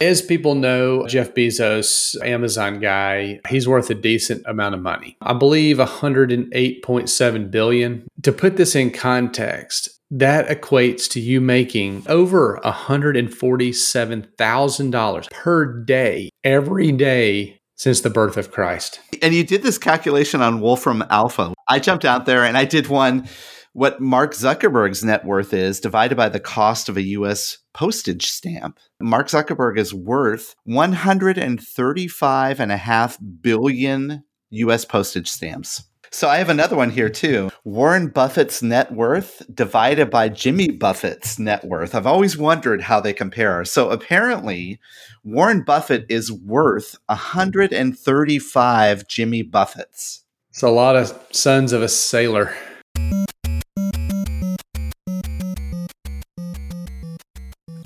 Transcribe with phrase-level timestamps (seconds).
[0.00, 5.16] As people know, Jeff Bezos, Amazon guy, he's worth a decent amount of money.
[5.20, 8.06] I believe 108.7 billion.
[8.22, 16.92] To put this in context, that equates to you making over $147,000 per day every
[16.92, 19.00] day since the birth of Christ.
[19.20, 21.52] And you did this calculation on Wolfram Alpha.
[21.66, 23.26] I jumped out there and I did one
[23.72, 28.78] what Mark Zuckerberg's net worth is divided by the cost of a US postage stamp.
[29.00, 35.84] Mark Zuckerberg is worth 135.5 billion US postage stamps.
[36.10, 37.50] So I have another one here too.
[37.64, 41.94] Warren Buffett's net worth divided by Jimmy Buffett's net worth.
[41.94, 43.64] I've always wondered how they compare.
[43.64, 44.80] So apparently,
[45.22, 50.22] Warren Buffett is worth 135 Jimmy Buffetts.
[50.50, 52.54] It's a lot of sons of a sailor.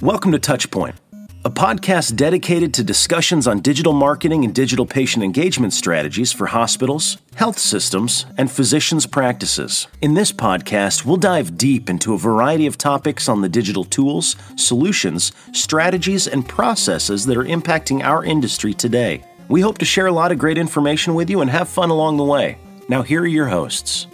[0.02, 0.96] Welcome to Touchpoint,
[1.44, 7.18] a podcast dedicated to discussions on digital marketing and digital patient engagement strategies for hospitals,
[7.36, 9.86] health systems, and physicians' practices.
[10.00, 14.34] In this podcast, we'll dive deep into a variety of topics on the digital tools,
[14.56, 19.22] solutions, strategies, and processes that are impacting our industry today.
[19.46, 22.16] We hope to share a lot of great information with you and have fun along
[22.16, 22.58] the way.
[22.88, 24.08] Now, here are your hosts.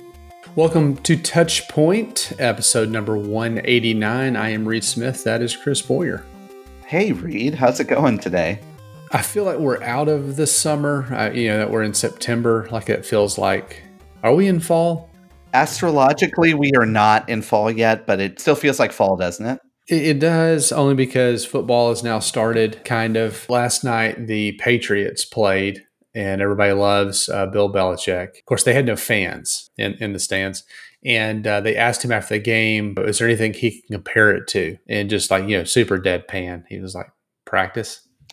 [0.59, 4.35] Welcome to Touchpoint, episode number 189.
[4.35, 5.23] I am Reed Smith.
[5.23, 6.27] That is Chris Boyer.
[6.85, 7.55] Hey, Reed.
[7.55, 8.59] How's it going today?
[9.13, 11.07] I feel like we're out of the summer.
[11.13, 13.85] I, you know, that we're in September, like it feels like.
[14.25, 15.11] Are we in fall?
[15.55, 19.61] Astrologically, we are not in fall yet, but it still feels like fall, doesn't it?
[19.87, 23.49] It, it does, only because football has now started, kind of.
[23.49, 25.85] Last night, the Patriots played
[26.19, 28.39] and everybody loves uh, Bill Belichick.
[28.39, 30.65] Of course, they had no fans in, in the stands.
[31.05, 34.49] And uh, they asked him after the game, is there anything he can compare it
[34.49, 34.77] to?
[34.89, 36.65] And just like, you know, super deadpan.
[36.69, 37.07] He was like,
[37.45, 38.01] practice.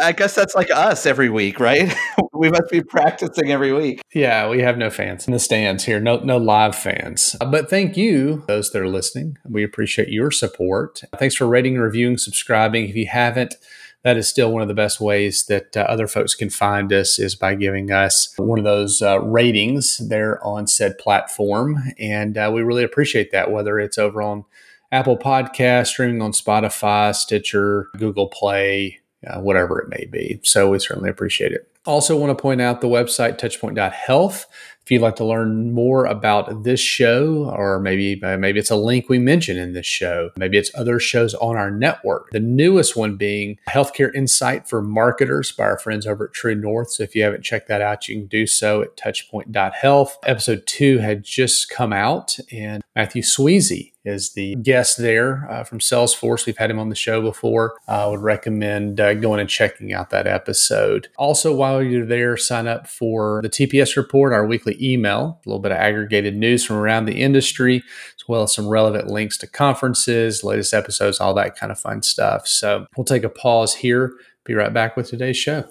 [0.00, 1.92] I guess that's like us every week, right?
[2.32, 4.00] we must be practicing every week.
[4.14, 7.34] Yeah, we have no fans in the stands here, no no live fans.
[7.40, 9.38] But thank you, those that are listening.
[9.44, 11.02] We appreciate your support.
[11.18, 12.88] Thanks for rating, reviewing, subscribing.
[12.88, 13.56] If you haven't,
[14.04, 17.18] that is still one of the best ways that uh, other folks can find us
[17.18, 21.82] is by giving us one of those uh, ratings there on said platform.
[21.98, 24.44] And uh, we really appreciate that, whether it's over on
[24.92, 30.40] Apple Podcast, streaming on Spotify, Stitcher, Google Play, uh, whatever it may be.
[30.44, 31.70] So we certainly appreciate it.
[31.84, 34.46] Also, want to point out the website touchpoint.health
[34.88, 38.76] if you'd like to learn more about this show, or maybe uh, maybe it's a
[38.76, 42.30] link we mentioned in this show, maybe it's other shows on our network.
[42.30, 46.92] The newest one being Healthcare Insight for Marketers by our friends over at True North.
[46.92, 50.16] So if you haven't checked that out, you can do so at touchpoint.health.
[50.22, 55.78] Episode two had just come out, and Mathew Sweezey is the guest there uh, from
[55.78, 56.46] Salesforce.
[56.46, 57.74] We've had him on the show before.
[57.86, 61.08] I would recommend uh, going and checking out that episode.
[61.16, 65.60] Also, while you're there, sign up for the TPS report, our weekly email, a little
[65.60, 67.82] bit of aggregated news from around the industry,
[68.16, 72.02] as well as some relevant links to conferences, latest episodes, all that kind of fun
[72.02, 72.46] stuff.
[72.46, 74.12] So we'll take a pause here.
[74.44, 75.70] Be right back with today's show.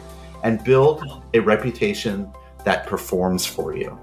[0.43, 2.31] and build a reputation
[2.65, 3.97] that performs for you.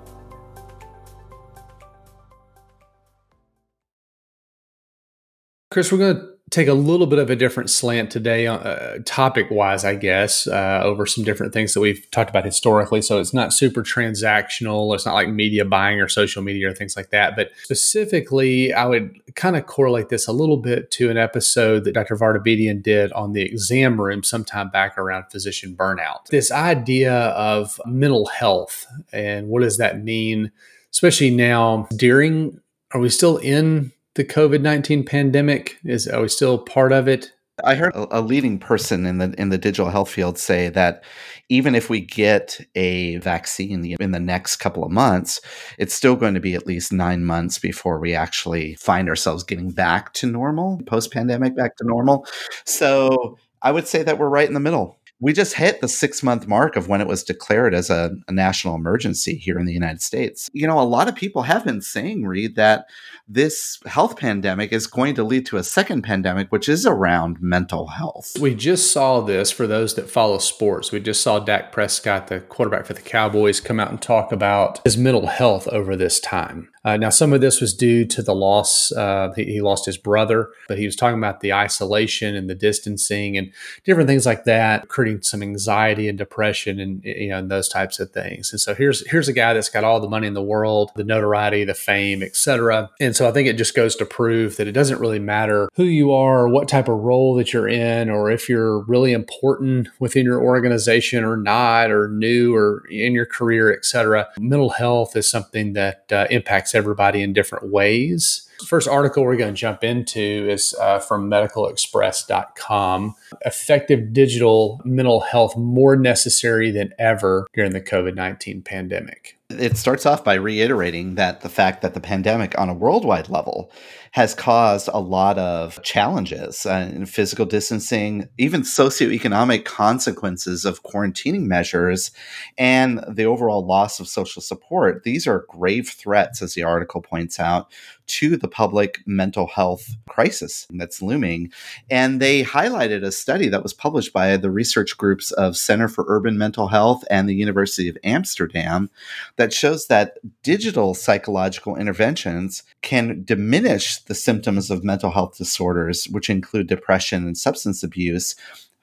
[5.71, 9.51] Chris, we're going to take a little bit of a different slant today, uh, topic
[9.51, 13.03] wise, I guess, uh, over some different things that we've talked about historically.
[13.03, 14.95] So it's not super transactional.
[14.95, 17.37] It's not like media buying or social media or things like that.
[17.37, 21.93] But specifically, I would kind of correlate this a little bit to an episode that
[21.93, 22.17] Dr.
[22.17, 26.27] Vartabedian did on the exam room sometime back around physician burnout.
[26.31, 30.53] This idea of mental health and what does that mean?
[30.93, 32.61] especially now during,
[32.93, 35.79] are we still in the COVID 19 pandemic?
[35.85, 37.33] Is, are we still part of it?
[37.65, 41.03] I heard a, leading person in the in the digital health field say that
[41.49, 45.41] even if we get a vaccine in the next couple of months,
[45.77, 49.71] it's still going to be at least nine months before we actually find ourselves getting
[49.71, 52.27] back to normal, post pandemic, back to normal.
[52.65, 54.98] So I would say that we're right in the middle.
[55.21, 58.33] We just hit the six month mark of when it was declared as a, a,
[58.33, 60.49] national emergency here in the United States.
[60.53, 62.87] You know, a lot of people have been saying, Reed, that
[63.27, 67.89] this health pandemic is going to lead to a second pandemic, which is around mental
[67.89, 68.37] health.
[68.41, 70.93] We just saw this for those that follow sports.
[70.93, 74.81] We just saw Dak Prescott, the quarterback for the Cowboys, come out and talk about
[74.85, 76.71] his mental health over this time.
[76.89, 78.91] Uh, now, some of this was due to the loss.
[78.93, 82.55] Uh, he, he, lost his brother, but he was talking about the isolation and the
[82.55, 83.53] distancing and
[83.85, 88.01] different things like that, creating some anxiety and depression and you know and those types
[88.01, 88.53] of things.
[88.53, 91.05] And so here's here's a guy that's got all the money in the world, the
[91.05, 92.89] notoriety, the fame, etc.
[93.01, 95.85] And so I think it just goes to prove that it doesn't really matter who
[95.85, 100.25] you are, what type of role that you're in, or if you're really important within
[100.25, 104.27] your organization or not, or new or in your career, etc.
[104.39, 108.49] Mental health is something that uh, impacts everybody in different ways.
[108.67, 113.15] First article we're going to jump into is uh, from medicalexpress.com.
[113.45, 119.39] Effective digital mental health more necessary than ever during the COVID 19 pandemic.
[119.51, 123.71] It starts off by reiterating that the fact that the pandemic on a worldwide level
[124.13, 131.45] has caused a lot of challenges uh, in physical distancing, even socioeconomic consequences of quarantining
[131.45, 132.11] measures,
[132.57, 135.05] and the overall loss of social support.
[135.05, 137.71] These are grave threats, as the article points out,
[138.09, 141.53] to the public mental health crisis that's looming.
[141.91, 146.05] And they highlighted a study that was published by the research groups of Center for
[146.09, 148.91] Urban Mental Health and the University of Amsterdam
[149.37, 156.31] that shows that digital psychological interventions can diminish the symptoms of mental health disorders, which
[156.31, 158.35] include depression and substance abuse,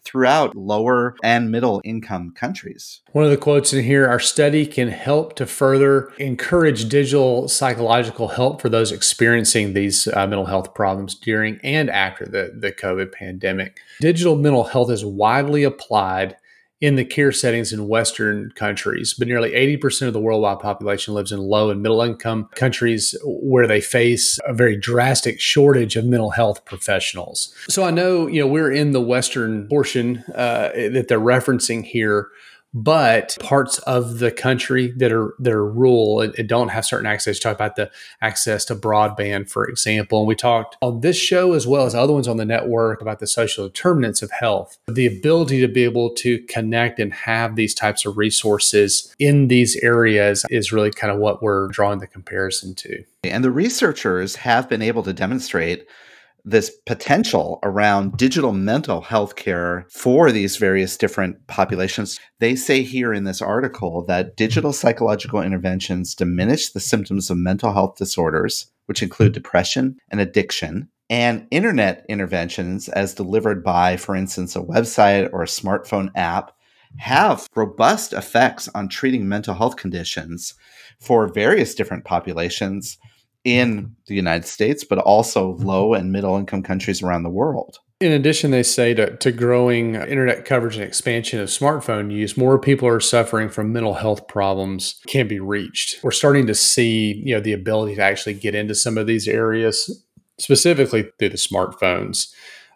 [0.06, 3.02] throughout lower and middle income countries.
[3.12, 8.30] One of the quotes in here our study can help to further encourage digital psychological
[8.30, 13.12] help for those experiencing these uh, mental health problems during and after the, the COVID
[13.12, 13.80] pandemic.
[14.00, 16.38] Digital mental health is widely applied
[16.81, 21.31] in the care settings in Western countries, but nearly 80% of the worldwide population lives
[21.31, 26.31] in low and middle income countries where they face a very drastic shortage of mental
[26.31, 27.54] health professionals.
[27.69, 32.30] So I know, you know, we're in the Western portion uh, that they're referencing here
[32.75, 37.06] but parts of the country that are that are rural and, and, don't have certain
[37.06, 37.39] access.
[37.39, 37.89] Talk about the
[38.22, 40.19] access to broadband, for example.
[40.19, 43.19] And we talked on this show as well as other ones on the network about
[43.19, 47.74] the social determinants of health, the ability to be able to connect and have these
[47.74, 52.75] types of resources in these areas is really kind of what we're drawing the comparison
[52.75, 53.06] to.
[53.24, 55.88] And the researchers have been able to demonstrate
[56.45, 62.19] this potential around digital mental health care for these various different populations.
[62.39, 67.74] They say here in this article that digital psychological interventions diminish the symptoms of mental
[67.74, 70.89] health disorders, which include depression and addiction.
[71.09, 76.51] And internet interventions, as delivered by, for instance, a website or a smartphone app,
[76.97, 80.53] have robust effects on treating mental health conditions
[81.00, 82.97] for various different populations
[83.45, 87.78] in the United States, but also low and middle income countries around the world.
[88.02, 92.59] In addition, they say to, to growing internet coverage and expansion of smartphone use, more
[92.59, 96.04] people are suffering from mental health problems can be reached.
[96.04, 99.30] We're starting to see, you know, the ability to actually get into some of these
[99.30, 100.04] areas,
[100.40, 102.33] specifically through the smartphones.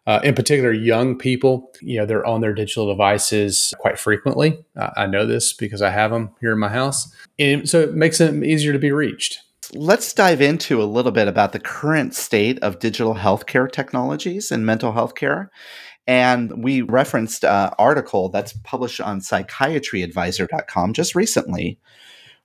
[0.07, 4.63] Uh, in particular, young people, you know, they're on their digital devices quite frequently.
[4.77, 7.13] Uh, I know this because I have them here in my house.
[7.38, 9.41] And so it makes them easier to be reached
[9.73, 14.65] let's dive into a little bit about the current state of digital healthcare technologies and
[14.65, 15.51] mental health care.
[16.07, 21.79] And we referenced an article that's published on psychiatryadvisor.com just recently,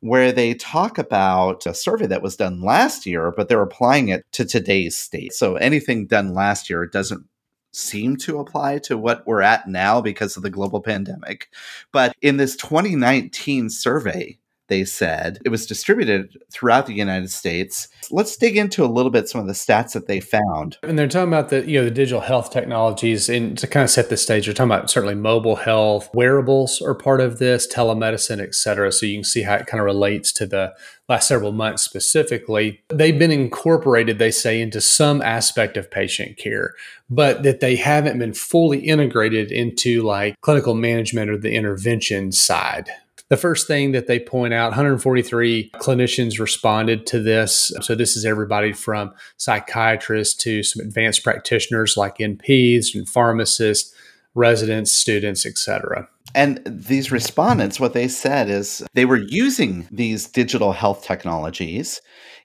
[0.00, 4.26] where they talk about a survey that was done last year, but they're applying it
[4.32, 5.32] to today's state.
[5.32, 7.24] So anything done last year doesn't
[7.72, 11.48] seem to apply to what we're at now because of the global pandemic.
[11.90, 14.38] But in this 2019 survey,
[14.74, 15.38] they said.
[15.44, 17.86] It was distributed throughout the United States.
[18.10, 20.78] Let's dig into a little bit some of the stats that they found.
[20.82, 23.90] And they're talking about the you know the digital health technologies and to kind of
[23.90, 28.40] set the stage, they're talking about certainly mobile health, wearables are part of this, telemedicine,
[28.40, 28.90] et cetera.
[28.90, 30.74] So you can see how it kind of relates to the
[31.08, 32.82] last several months specifically.
[32.88, 36.72] They've been incorporated, they say, into some aspect of patient care,
[37.08, 42.90] but that they haven't been fully integrated into like clinical management or the intervention side
[43.34, 47.72] The first thing that they point out 143 clinicians responded to this.
[47.80, 53.92] So, this is everybody from psychiatrists to some advanced practitioners like NPs and pharmacists,
[54.36, 56.08] residents, students, etc.
[56.32, 62.00] And these respondents, what they said is they were using these digital health technologies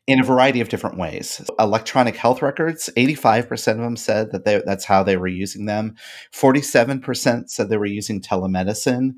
[0.07, 1.39] in a variety of different ways.
[1.59, 5.95] Electronic health records, 85% of them said that they, that's how they were using them.
[6.33, 9.13] 47% said they were using telemedicine.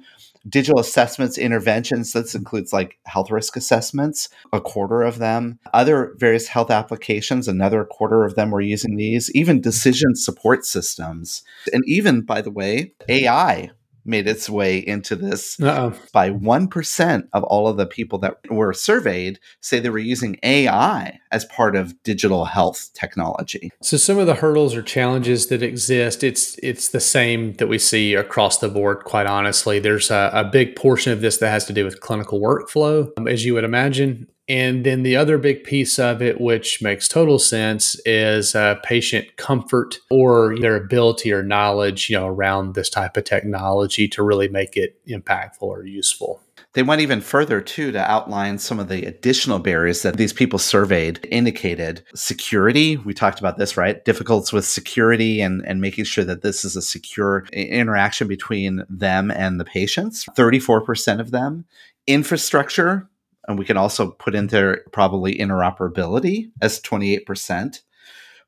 [0.47, 5.59] Digital assessments, interventions, this includes like health risk assessments, a quarter of them.
[5.73, 9.29] Other various health applications, another quarter of them were using these.
[9.35, 11.43] Even decision support systems.
[11.71, 13.71] And even, by the way, AI
[14.05, 15.93] made its way into this Uh-oh.
[16.13, 21.19] by 1% of all of the people that were surveyed say they were using AI
[21.31, 23.71] as part of digital health technology.
[23.81, 27.77] So some of the hurdles or challenges that exist, it's it's the same that we
[27.77, 29.79] see across the board quite honestly.
[29.79, 33.27] There's a, a big portion of this that has to do with clinical workflow um,
[33.27, 37.39] as you would imagine and then the other big piece of it, which makes total
[37.39, 43.15] sense, is uh, patient comfort or their ability or knowledge, you know, around this type
[43.17, 46.41] of technology to really make it impactful or useful.
[46.73, 50.57] They went even further too to outline some of the additional barriers that these people
[50.57, 52.03] surveyed indicated.
[52.15, 54.03] Security, we talked about this, right?
[54.05, 59.31] Difficulties with security and, and making sure that this is a secure interaction between them
[59.31, 60.25] and the patients.
[60.37, 61.65] 34% of them.
[62.07, 63.09] Infrastructure,
[63.47, 67.81] and we can also put in there probably interoperability as 28%.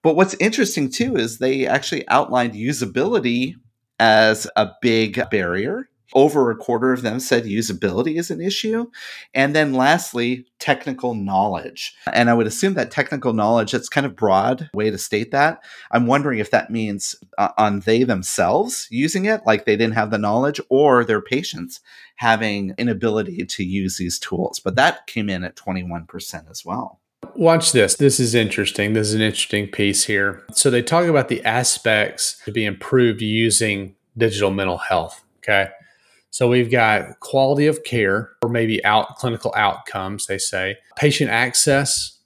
[0.02, 3.56] But what's interesting too is they actually outlined usability
[4.00, 5.90] as a big barrier.
[6.14, 8.90] Over a quarter of them said usability is an issue.
[9.34, 11.96] And then lastly, technical knowledge.
[12.12, 15.64] And I would assume that technical knowledge, that's kind of broad way to state that.
[15.92, 20.12] I'm wondering if that means uh, on they themselves using it, like they didn't have
[20.12, 21.82] the knowledge, or their patients
[22.16, 24.60] having inability to use these tools.
[24.60, 27.00] But that came in at 21% as well.
[27.36, 27.96] Watch this.
[27.96, 28.94] This is interesting.
[28.94, 30.44] This is an interesting piece here.
[30.54, 35.24] So they talk about the aspects to be improved using digital mental health.
[35.40, 35.70] Okay.
[36.34, 40.78] So we've got quality of care or maybe out clinical outcomes, they say.
[40.96, 42.22] Patient access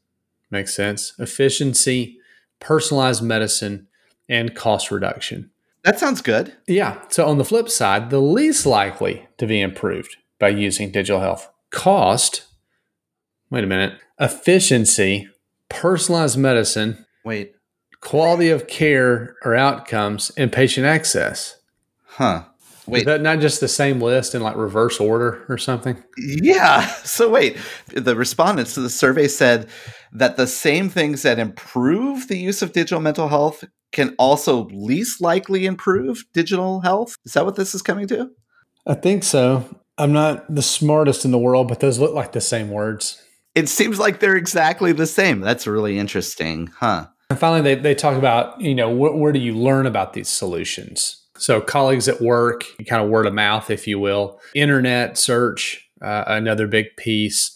[0.49, 1.11] makes sense.
[1.19, 2.17] Efficiency,
[2.61, 3.87] personalized medicine,
[4.29, 5.51] and cost reduction.
[5.83, 6.55] That sounds good.
[6.67, 7.01] Yeah.
[7.09, 11.49] So on the flip side, the least likely to be improved by using digital health.
[11.69, 12.45] Cost,
[13.49, 13.99] wait a minute.
[14.21, 15.27] Efficiency,
[15.67, 17.05] personalized medicine.
[17.25, 17.55] Wait.
[17.99, 21.57] Quality of care or outcomes and patient access.
[22.05, 22.45] Huh.
[22.87, 26.01] Wait, is that not just the same list in like reverse order or something?
[26.17, 26.93] Yeah.
[27.07, 29.69] So wait, the respondents to the survey said
[30.11, 35.19] that the same things that improve the use of digital mental health can also least
[35.19, 37.15] likely improve digital health.
[37.25, 38.29] Is that what this is coming to?
[38.85, 39.65] I think so.
[39.97, 43.21] I'm not the smartest in the world, but those look like the same words.
[43.55, 45.39] It seems like they're exactly the same.
[45.39, 47.07] That's really interesting, huh?
[47.29, 50.29] And finally, they, they talk about, you know, wh- where do you learn about these
[50.29, 51.26] solutions?
[51.37, 56.23] So, colleagues at work, kind of word of mouth, if you will, internet search, uh,
[56.27, 57.53] another big piece.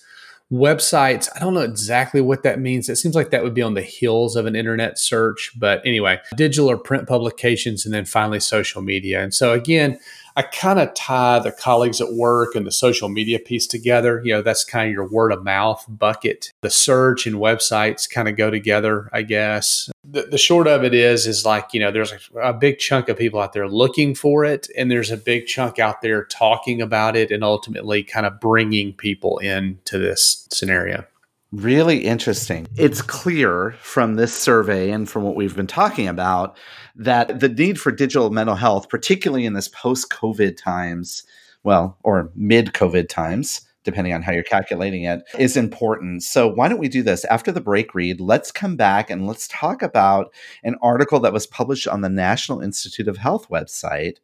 [0.51, 2.89] Websites, I don't know exactly what that means.
[2.89, 5.51] It seems like that would be on the heels of an internet search.
[5.57, 9.23] But anyway, digital or print publications, and then finally social media.
[9.23, 9.97] And so, again,
[10.35, 14.21] I kind of tie the colleagues at work and the social media piece together.
[14.23, 16.51] You know, that's kind of your word of mouth bucket.
[16.61, 19.89] The search and websites kind of go together, I guess.
[20.03, 23.09] The, the short of it is, is like, you know, there's a, a big chunk
[23.09, 26.81] of people out there looking for it, and there's a big chunk out there talking
[26.81, 31.05] about it and ultimately kind of bringing people into this scenario.
[31.51, 32.65] Really interesting.
[32.77, 36.57] It's clear from this survey and from what we've been talking about
[36.95, 41.23] that the need for digital mental health, particularly in this post COVID times,
[41.63, 46.23] well, or mid COVID times, depending on how you're calculating it, is important.
[46.23, 47.25] So, why don't we do this?
[47.25, 51.47] After the break Reed, let's come back and let's talk about an article that was
[51.47, 54.19] published on the National Institute of Health website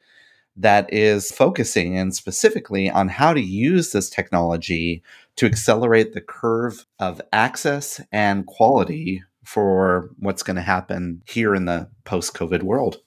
[0.55, 5.03] that is focusing and specifically on how to use this technology
[5.37, 11.65] to accelerate the curve of access and quality for what's going to happen here in
[11.65, 12.97] the post COVID world.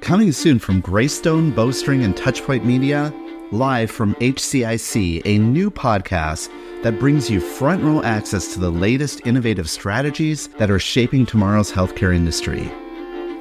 [0.00, 3.12] Coming soon from Greystone, Bowstring, and Touchpoint Media,
[3.52, 6.48] live from HCIC, a new podcast
[6.82, 11.72] that brings you front row access to the latest innovative strategies that are shaping tomorrow's
[11.72, 12.70] healthcare industry.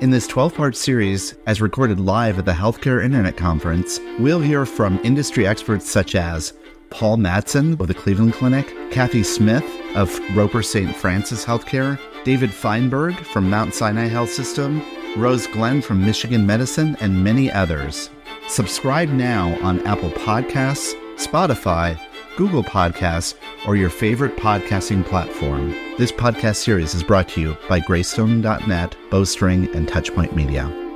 [0.01, 4.65] In this 12 part series, as recorded live at the Healthcare Internet Conference, we'll hear
[4.65, 6.53] from industry experts such as
[6.89, 9.65] Paul Matsen of the Cleveland Clinic, Kathy Smith
[9.95, 10.95] of Roper St.
[10.95, 14.81] Francis Healthcare, David Feinberg from Mount Sinai Health System,
[15.17, 18.09] Rose Glenn from Michigan Medicine, and many others.
[18.47, 21.99] Subscribe now on Apple Podcasts, Spotify,
[22.37, 23.35] Google Podcasts,
[23.67, 25.71] or your favorite podcasting platform.
[25.97, 30.88] This podcast series is brought to you by Greystone.net, Bowstring, and Touchpoint Media.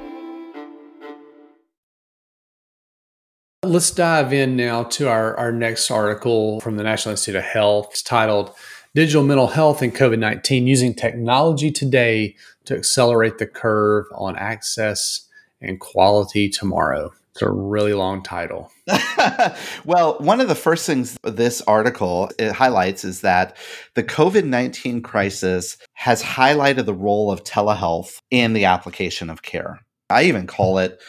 [3.64, 7.88] Let's dive in now to our, our next article from the National Institute of Health.
[7.92, 8.54] It's titled
[8.94, 15.30] Digital Mental Health and COVID 19 Using Technology Today to Accelerate the Curve on Access
[15.62, 17.14] and Quality Tomorrow.
[17.32, 18.70] It's a really long title.
[19.86, 23.56] well, one of the first things this article highlights is that
[23.94, 29.80] the COVID 19 crisis has highlighted the role of telehealth in the application of care.
[30.10, 31.00] I even call it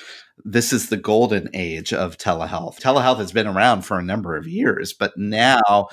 [0.45, 2.79] this is the golden age of telehealth.
[2.81, 5.89] Telehealth has been around for a number of years, but now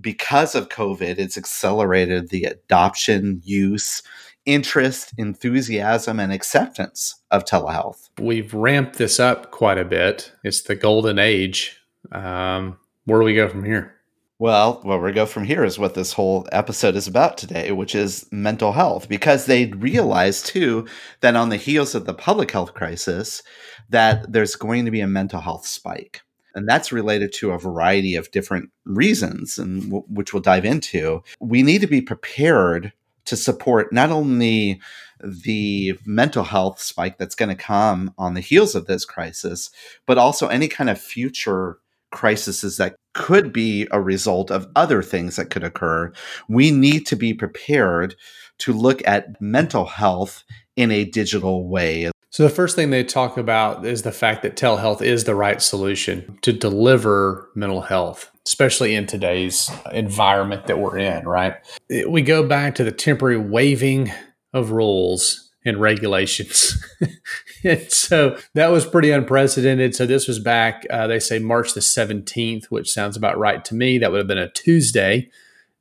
[0.00, 4.02] because of COVID, it's accelerated the adoption, use,
[4.46, 8.08] interest, enthusiasm, and acceptance of telehealth.
[8.18, 10.32] We've ramped this up quite a bit.
[10.44, 11.76] It's the golden age.
[12.12, 13.99] Um, where do we go from here?
[14.40, 17.94] Well, where we go from here is what this whole episode is about today, which
[17.94, 20.86] is mental health, because they realized too
[21.20, 23.42] that on the heels of the public health crisis,
[23.90, 26.22] that there's going to be a mental health spike.
[26.54, 31.22] And that's related to a variety of different reasons, and w- which we'll dive into.
[31.38, 32.94] We need to be prepared
[33.26, 34.80] to support not only
[35.22, 39.68] the mental health spike that's going to come on the heels of this crisis,
[40.06, 41.76] but also any kind of future
[42.10, 46.12] crises that could be a result of other things that could occur.
[46.48, 48.14] We need to be prepared
[48.58, 50.44] to look at mental health
[50.76, 52.10] in a digital way.
[52.32, 55.60] So, the first thing they talk about is the fact that telehealth is the right
[55.60, 61.56] solution to deliver mental health, especially in today's environment that we're in, right?
[62.08, 64.12] We go back to the temporary waiving
[64.52, 66.82] of rules and regulations.
[67.64, 69.94] and so that was pretty unprecedented.
[69.94, 73.74] So, this was back, uh, they say March the 17th, which sounds about right to
[73.74, 73.98] me.
[73.98, 75.30] That would have been a Tuesday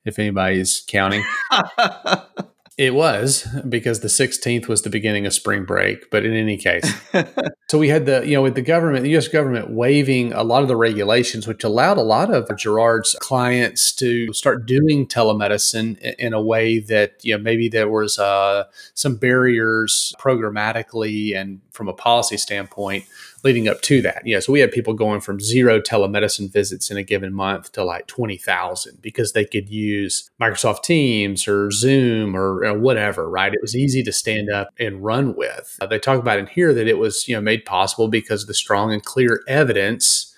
[0.05, 1.23] if anybody's counting.
[2.79, 6.09] It was because the 16th was the beginning of spring break.
[6.09, 6.89] But in any case,
[7.69, 10.61] so we had the, you know, with the government, the US government waiving a lot
[10.61, 16.31] of the regulations, which allowed a lot of Gerard's clients to start doing telemedicine in
[16.31, 21.93] a way that, you know, maybe there was uh, some barriers programmatically and from a
[21.93, 23.03] policy standpoint
[23.43, 24.23] leading up to that.
[24.25, 27.83] Yeah, so we had people going from zero telemedicine visits in a given month to
[27.83, 33.53] like 20,000 because they could use Microsoft Teams or Zoom or, whatever, right?
[33.53, 35.77] It was easy to stand up and run with.
[35.81, 38.47] Uh, they talk about in here that it was, you know, made possible because of
[38.47, 40.33] the strong and clear evidence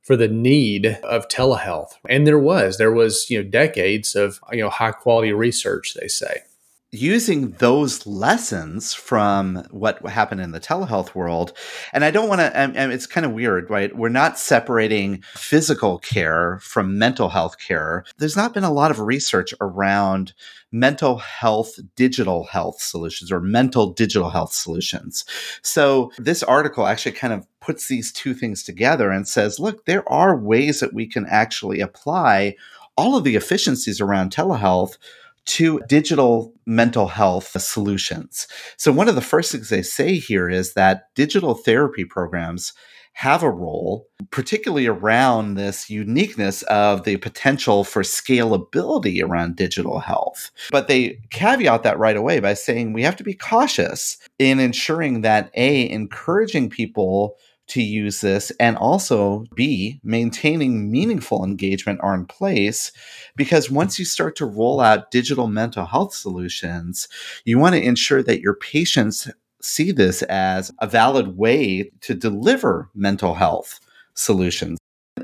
[0.00, 1.94] for the need of telehealth.
[2.08, 6.08] And there was, there was, you know, decades of, you know, high quality research, they
[6.08, 6.42] say
[6.92, 11.54] using those lessons from what happened in the telehealth world.
[11.94, 13.96] And i don't want to it's kind of weird right?
[13.96, 18.04] We're not separating physical care from mental health care.
[18.18, 20.34] There's not been a lot of research around
[20.70, 25.24] mental health digital health solutions or mental digital health solutions.
[25.62, 30.06] So this article actually kind of puts these two things together and says look there
[30.12, 32.56] are ways that we can actually apply
[32.96, 34.98] all of the efficiencies around telehealth
[35.44, 38.46] to digital mental health solutions.
[38.76, 42.72] So, one of the first things they say here is that digital therapy programs
[43.14, 50.50] have a role, particularly around this uniqueness of the potential for scalability around digital health.
[50.70, 55.20] But they caveat that right away by saying we have to be cautious in ensuring
[55.20, 57.36] that A, encouraging people
[57.72, 62.92] to use this and also b maintaining meaningful engagement are in place
[63.34, 67.08] because once you start to roll out digital mental health solutions
[67.46, 69.30] you want to ensure that your patients
[69.62, 73.80] see this as a valid way to deliver mental health
[74.12, 74.78] solutions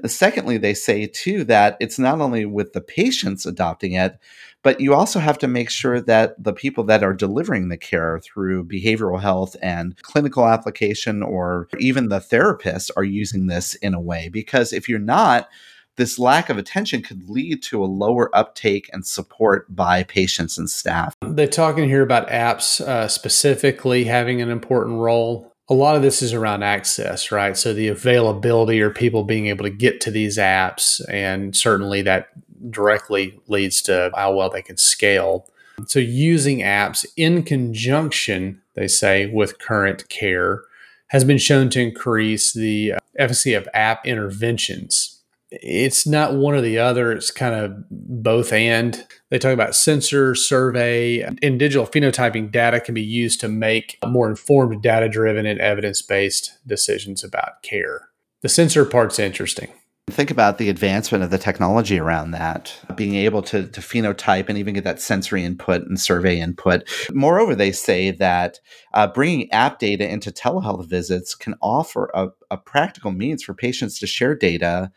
[0.06, 4.18] secondly they say too that it's not only with the patients adopting it
[4.62, 8.18] but you also have to make sure that the people that are delivering the care
[8.18, 14.00] through behavioral health and clinical application, or even the therapists, are using this in a
[14.00, 14.28] way.
[14.28, 15.48] Because if you're not,
[15.96, 20.68] this lack of attention could lead to a lower uptake and support by patients and
[20.68, 21.14] staff.
[21.22, 25.52] They're talking here about apps uh, specifically having an important role.
[25.70, 27.56] A lot of this is around access, right?
[27.56, 32.28] So the availability or people being able to get to these apps, and certainly that
[32.70, 35.48] directly leads to how well they can scale.
[35.86, 40.64] So, using apps in conjunction, they say, with current care
[41.08, 45.17] has been shown to increase the uh, efficacy of app interventions.
[45.50, 47.12] It's not one or the other.
[47.12, 49.06] It's kind of both and.
[49.30, 54.28] They talk about sensor, survey, and digital phenotyping data can be used to make more
[54.28, 58.08] informed, data driven, and evidence based decisions about care.
[58.42, 59.68] The sensor part's interesting.
[60.10, 64.56] Think about the advancement of the technology around that, being able to, to phenotype and
[64.56, 66.88] even get that sensory input and survey input.
[67.12, 68.58] Moreover, they say that
[68.94, 73.98] uh, bringing app data into telehealth visits can offer a, a practical means for patients
[73.98, 74.90] to share data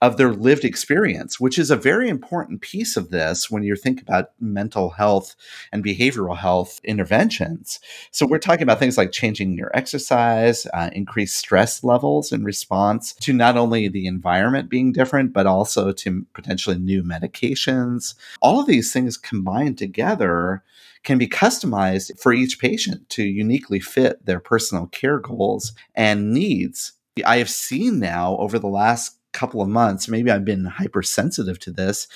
[0.00, 4.00] of their lived experience, which is a very important piece of this when you think
[4.00, 5.34] about mental health
[5.72, 7.80] and behavioral health interventions.
[8.10, 13.14] So, we're talking about things like changing your exercise, uh, increased stress levels in response
[13.14, 18.14] to not only the environment being different, but also to potentially new medications.
[18.40, 20.62] All of these things combined together
[21.04, 26.92] can be customized for each patient to uniquely fit their personal care goals and needs.
[27.24, 31.70] I have seen now over the last couple of months, maybe I've been hypersensitive to
[31.70, 32.06] this,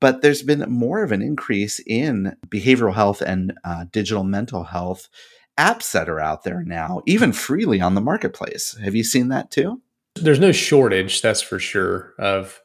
[0.00, 5.08] but there's been more of an increase in behavioral health and uh, digital mental health
[5.58, 8.76] apps that are out there now, even freely on the marketplace.
[8.82, 9.80] Have you seen that too?
[10.16, 12.60] There's no shortage, that's for sure, of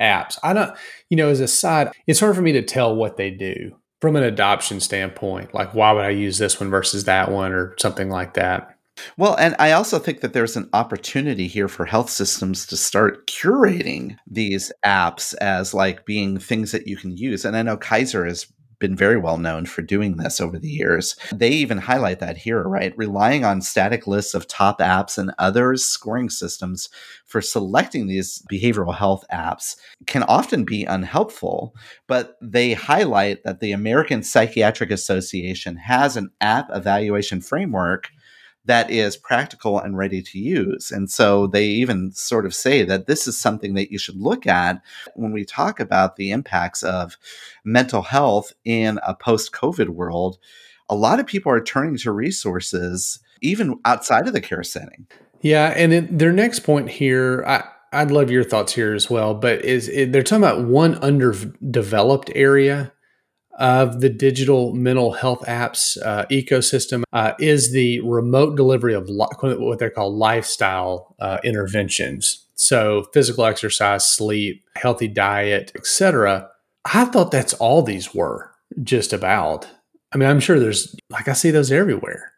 [0.00, 0.38] apps.
[0.42, 0.74] I don't,
[1.08, 4.16] you know, as a side, it's hard for me to tell what they do from
[4.16, 5.54] an adoption standpoint.
[5.54, 8.76] Like, why would I use this one versus that one or something like that?
[9.18, 13.26] Well, and I also think that there's an opportunity here for health systems to start
[13.26, 17.44] curating these apps as like being things that you can use.
[17.44, 18.46] And I know Kaiser has
[18.78, 21.16] been very well known for doing this over the years.
[21.32, 22.96] They even highlight that here, right?
[22.96, 26.88] Relying on static lists of top apps and others scoring systems
[27.24, 31.74] for selecting these behavioral health apps can often be unhelpful,
[32.06, 38.08] but they highlight that the American Psychiatric Association has an app evaluation framework
[38.66, 40.90] that is practical and ready to use.
[40.90, 44.46] And so they even sort of say that this is something that you should look
[44.46, 44.82] at
[45.14, 47.16] when we talk about the impacts of
[47.64, 50.38] mental health in a post COVID world.
[50.88, 55.06] A lot of people are turning to resources even outside of the care setting.
[55.40, 55.72] Yeah.
[55.76, 59.88] And their next point here, I, I'd love your thoughts here as well, but is
[59.88, 62.92] it, they're talking about one underdeveloped area
[63.56, 69.26] of the digital mental health apps uh, ecosystem uh, is the remote delivery of li-
[69.42, 72.46] what they call lifestyle uh, interventions.
[72.54, 76.50] So physical exercise, sleep, healthy diet, etc.
[76.84, 78.50] I thought that's all these were
[78.82, 79.66] just about.
[80.12, 82.32] I mean, I'm sure there's like I see those everywhere,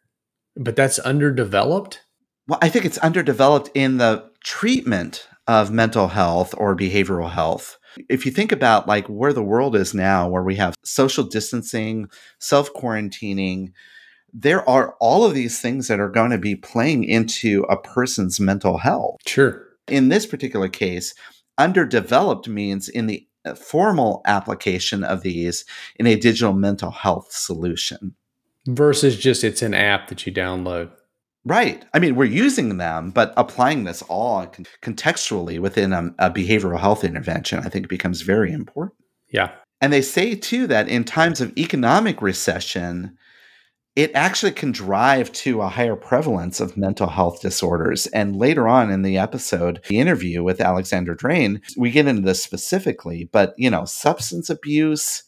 [0.57, 2.00] but that's underdeveloped.
[2.46, 7.77] Well, I think it's underdeveloped in the treatment of mental health or behavioral health
[8.09, 12.09] if you think about like where the world is now, where we have social distancing,
[12.38, 13.72] self quarantining,
[14.33, 18.38] there are all of these things that are going to be playing into a person's
[18.38, 19.16] mental health.
[19.27, 19.64] Sure.
[19.88, 21.14] In this particular case,
[21.57, 25.64] underdeveloped means in the uh, formal application of these
[25.96, 28.14] in a digital mental health solution
[28.66, 30.90] versus just it's an app that you download.
[31.48, 31.82] Right.
[31.94, 36.78] I mean, we're using them, but applying this all con- contextually within a, a behavioral
[36.78, 38.98] health intervention, I think becomes very important.
[39.30, 39.52] Yeah.
[39.80, 43.16] And they say too that in times of economic recession,
[43.96, 48.06] it actually can drive to a higher prevalence of mental health disorders.
[48.08, 52.42] And later on in the episode, the interview with Alexandra Drane, we get into this
[52.42, 55.24] specifically, but you know, substance abuse,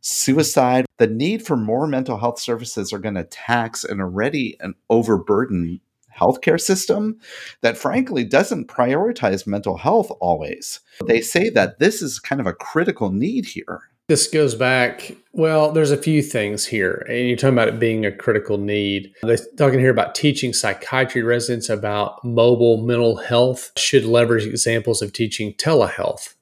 [0.00, 4.74] suicide, the need for more mental health services are going to tax an already an
[4.88, 5.80] overburdened
[6.16, 7.18] healthcare system
[7.62, 10.80] that frankly doesn't prioritize mental health always.
[11.06, 13.82] They say that this is kind of a critical need here.
[14.08, 17.06] This goes back, well, there's a few things here.
[17.08, 19.14] And you're talking about it being a critical need.
[19.22, 25.12] They're talking here about teaching psychiatry residents about mobile mental health, should leverage examples of
[25.12, 26.34] teaching telehealth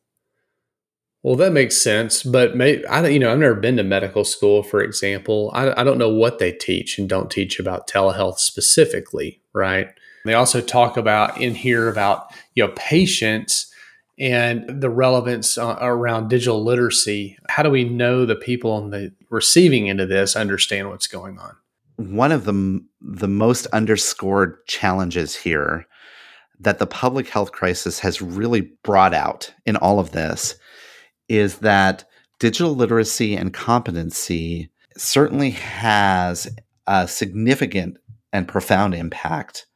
[1.22, 4.62] well, that makes sense, but may, I you know I've never been to medical school,
[4.62, 5.50] for example.
[5.52, 9.88] I, I don't know what they teach and don't teach about telehealth specifically, right?
[10.24, 13.72] They also talk about in here about you know patients
[14.18, 17.36] and the relevance uh, around digital literacy.
[17.48, 21.38] How do we know the people on the receiving end of this understand what's going
[21.38, 21.56] on?
[21.96, 25.84] One of the the most underscored challenges here
[26.60, 30.56] that the public health crisis has really brought out in all of this
[31.28, 32.04] is that
[32.38, 36.48] digital literacy and competency certainly has
[36.86, 37.98] a significant
[38.32, 39.66] and profound impact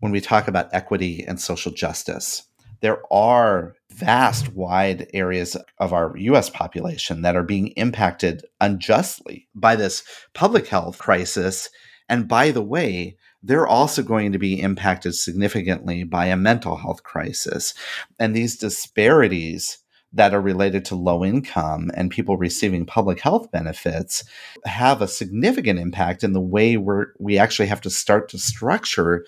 [0.00, 2.44] when we talk about equity and social justice.
[2.80, 9.76] There are vast, wide areas of our US population that are being impacted unjustly by
[9.76, 11.68] this public health crisis.
[12.08, 17.02] And by the way, they're also going to be impacted significantly by a mental health
[17.02, 17.74] crisis.
[18.18, 19.78] And these disparities
[20.12, 24.24] that are related to low income and people receiving public health benefits
[24.64, 29.24] have a significant impact in the way we're, we actually have to start to structure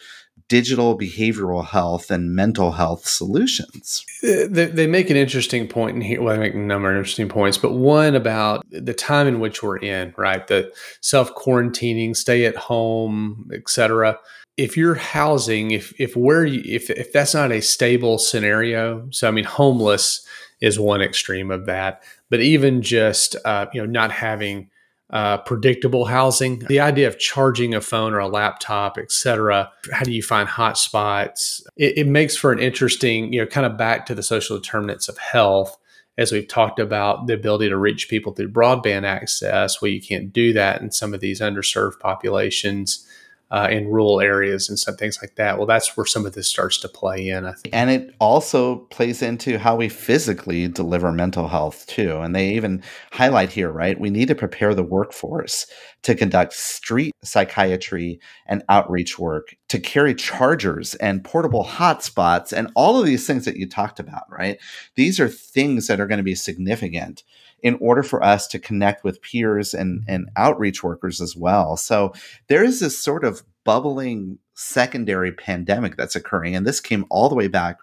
[0.48, 4.04] digital behavioral health and mental health solutions.
[4.22, 6.20] They, they, make an interesting point in here.
[6.20, 9.62] Well, they make a number of interesting points, but one about the time in which
[9.62, 10.46] we're in, right?
[10.46, 14.18] The self quarantining, stay at home, etc.
[14.58, 19.28] If you're housing, if if where you, if if that's not a stable scenario, so
[19.28, 20.26] I mean, homeless
[20.62, 24.70] is one extreme of that, but even just uh, you know not having
[25.10, 26.60] uh, predictable housing.
[26.60, 29.70] The idea of charging a phone or a laptop, etc.
[29.92, 31.60] How do you find hotspots?
[31.76, 35.10] It, it makes for an interesting, you know, kind of back to the social determinants
[35.10, 35.76] of health
[36.18, 40.32] as we've talked about the ability to reach people through broadband access, well, you can't
[40.32, 43.06] do that in some of these underserved populations
[43.52, 45.58] uh, in rural areas and some things like that.
[45.58, 47.74] Well, that's where some of this starts to play in, I think.
[47.74, 52.18] And it also plays into how we physically deliver mental health too.
[52.20, 54.00] And they even highlight here, right?
[54.00, 55.66] We need to prepare the workforce
[56.04, 62.98] to conduct street psychiatry and outreach work, to carry chargers and portable hotspots and all
[62.98, 64.58] of these things that you talked about, right?
[64.96, 67.22] These are things that are going to be significant
[67.62, 71.76] in order for us to connect with peers and, and outreach workers as well.
[71.76, 72.12] So
[72.48, 76.54] there is this sort of bubbling secondary pandemic that's occurring.
[76.54, 77.78] And this came all the way back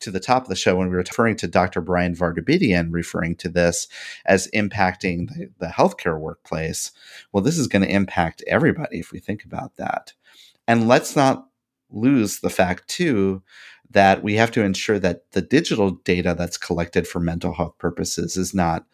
[0.00, 1.80] to the top of the show when we were referring to Dr.
[1.80, 3.88] Bryan Vartabedian, referring to this
[4.24, 6.92] as impacting the, the healthcare workplace.
[7.32, 10.12] Well, this is going to impact everybody if we think about that.
[10.66, 11.48] And let's not
[11.90, 13.42] lose the fact, too,
[13.90, 18.36] that we have to ensure that the digital data that's collected for mental health purposes
[18.36, 18.86] is not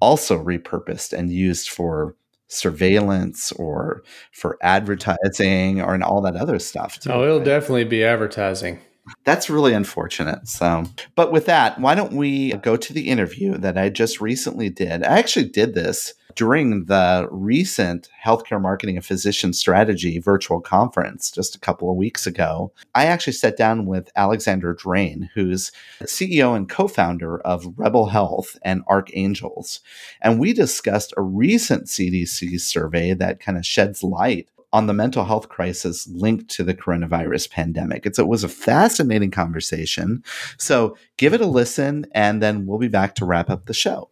[0.00, 2.16] also repurposed and used for
[2.48, 7.10] surveillance or for advertising or and all that other stuff too.
[7.10, 7.44] Oh, it'll right?
[7.44, 8.80] definitely be advertising.
[9.24, 10.48] That's really unfortunate.
[10.48, 14.70] So, but with that, why don't we go to the interview that I just recently
[14.70, 15.04] did?
[15.04, 21.56] I actually did this during the recent healthcare marketing and physician strategy virtual conference just
[21.56, 22.72] a couple of weeks ago.
[22.94, 28.56] I actually sat down with Alexandra Drane, who's CEO and co founder of Rebel Health
[28.62, 29.80] and Archangels.
[30.22, 35.24] And we discussed a recent CDC survey that kind of sheds light on the mental
[35.24, 38.04] health crisis linked to the coronavirus pandemic.
[38.04, 40.22] It's, it was a fascinating conversation.
[40.58, 44.10] So give it a listen, and then we'll be back to wrap up the show.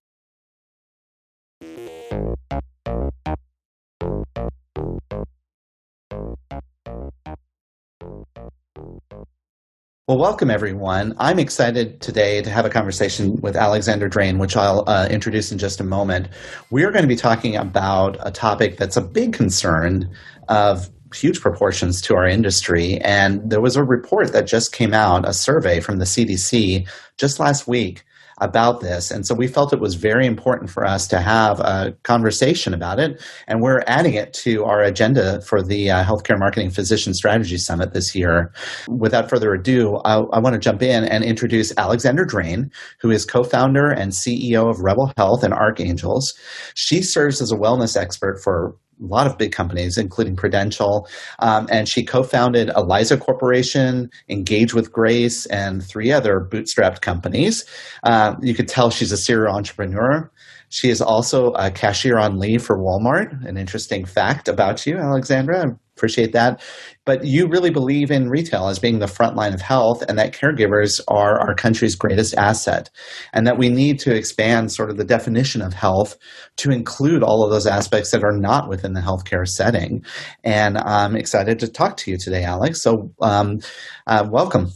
[10.09, 11.17] Well, welcome everyone.
[11.19, 15.59] I'm excited today to have a conversation with Alexandra Drane, which I'll uh, introduce in
[15.59, 16.29] just a moment.
[16.71, 20.09] We're going to be talking about a topic that's a big concern
[20.49, 22.99] of huge proportions to our industry.
[22.99, 27.41] And there was a report that just came out, a survey from the CDC just
[27.41, 28.05] last week
[28.39, 29.11] about this.
[29.11, 32.99] And so we felt it was very important for us to have a conversation about
[32.99, 33.23] it.
[33.47, 37.95] And we're adding it to our agenda for the uh, Healthcare Marketing Physician Strategy Summit
[37.95, 38.53] this year.
[38.89, 42.71] Without further ado, I, I want to jump in and introduce Alexandra Drane,
[43.01, 46.35] who is co founder and CEO of Rebel Health and Archangels.
[46.75, 51.09] She serves as a wellness expert for a lot of big companies, including Prudential.
[51.39, 57.65] Um, and she co founded Eliza Corporation, Engage with Grace, and three other bootstrapped companies.
[58.03, 60.31] Uh, you could tell she's a serial entrepreneur.
[60.69, 63.47] She is also a cashier on leave for Walmart.
[63.47, 65.63] An interesting fact about you, Alexandra.
[65.63, 66.63] I appreciate that.
[67.05, 70.35] But you really believe in retail as being the front line of health and that
[70.35, 72.91] caregivers are our country's greatest asset.
[73.33, 76.17] And that we need to expand sort of the definition of health
[76.57, 80.05] to include all of those aspects that are not within the healthcare setting.
[80.45, 82.83] And I'm excited to talk to you today, Alex.
[82.83, 83.61] So, um,
[84.07, 84.71] uh, welcome.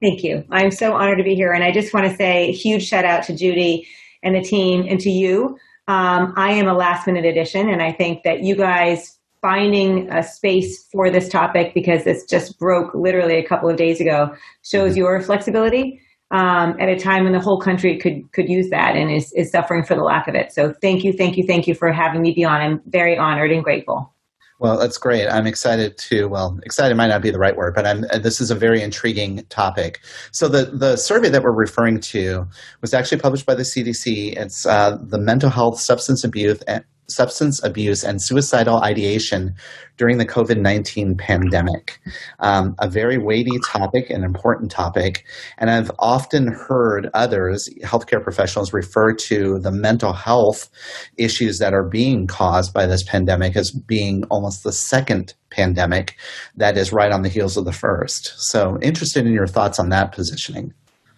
[0.00, 0.44] Thank you.
[0.50, 1.52] I'm so honored to be here.
[1.52, 3.86] And I just want to say huge shout out to Judy
[4.22, 5.58] and the team and to you.
[5.88, 10.22] Um, I am a last minute addition, and I think that you guys finding a
[10.22, 14.90] space for this topic because this just broke literally a couple of days ago shows
[14.90, 14.98] mm-hmm.
[14.98, 16.00] your flexibility
[16.30, 19.50] um, at a time when the whole country could could use that and is, is
[19.50, 20.52] suffering for the lack of it.
[20.52, 22.60] So thank you, thank you, thank you for having me be on.
[22.60, 24.14] I'm very honored and grateful.
[24.60, 25.26] Well, that's great.
[25.26, 26.26] I'm excited to.
[26.26, 28.02] Well, excited might not be the right word, but I'm.
[28.20, 30.00] This is a very intriguing topic.
[30.32, 32.46] So the the survey that we're referring to
[32.82, 34.36] was actually published by the CDC.
[34.36, 39.54] It's uh, the Mental Health, Substance Abuse, and substance abuse and suicidal ideation
[39.96, 42.00] during the COVID 19 pandemic.
[42.38, 45.24] Um, a very weighty topic, an important topic.
[45.58, 50.70] And I've often heard others, healthcare professionals, refer to the mental health
[51.18, 56.16] issues that are being caused by this pandemic as being almost the second pandemic
[56.56, 58.32] that is right on the heels of the first.
[58.38, 60.72] So, interested in your thoughts on that positioning.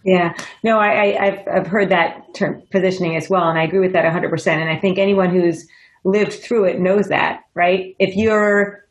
[0.04, 0.32] Yeah,
[0.64, 4.04] no, I, have I've heard that term positioning as well, and I agree with that
[4.04, 4.46] 100%.
[4.48, 5.64] And I think anyone who's
[6.04, 7.94] lived through it knows that, right?
[7.98, 8.86] If you're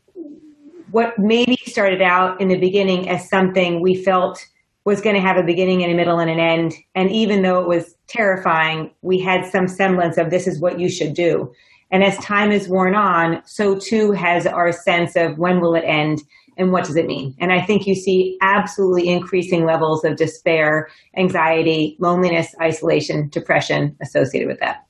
[0.90, 4.44] what maybe started out in the beginning as something we felt
[4.84, 7.60] was going to have a beginning and a middle and an end, and even though
[7.60, 11.52] it was terrifying, we had some semblance of this is what you should do.
[11.90, 15.84] And as time has worn on, so too has our sense of when will it
[15.86, 16.22] end
[16.58, 17.34] and what does it mean?
[17.38, 24.48] And I think you see absolutely increasing levels of despair, anxiety, loneliness, isolation, depression associated
[24.48, 24.86] with that.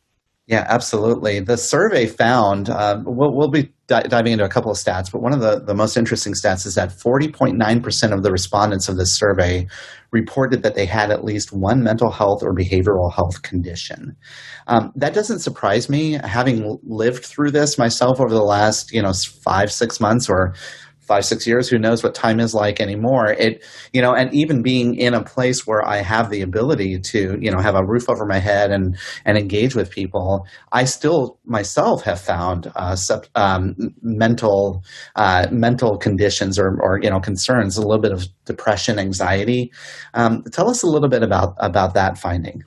[0.48, 1.38] Yeah, absolutely.
[1.38, 5.22] The survey found, um, we'll, we'll, be di- diving into a couple of stats, but
[5.22, 9.16] one of the, the most interesting stats is that 40.9% of the respondents of this
[9.16, 9.68] survey
[10.10, 14.16] reported that they had at least one mental health or behavioral health condition.
[14.66, 19.12] Um, that doesn't surprise me, having lived through this myself over the last, you know,
[19.44, 20.54] five, six months or
[21.12, 23.26] five six years who knows what time is like anymore.
[23.32, 27.38] It you know and even being in a place where i have the ability to
[27.40, 31.38] you know have a roof over my head and and engage with people i still
[31.44, 34.82] myself have found uh, sub, um, mental
[35.16, 39.70] uh, mental conditions or, or you know concerns a little bit of depression anxiety.
[40.14, 42.62] Um, tell us a little bit about about that finding.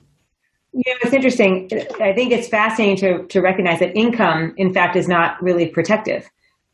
[0.72, 1.68] Yeah, it's interesting.
[2.00, 6.28] I think it's fascinating to, to recognize that income, in fact, is not really protective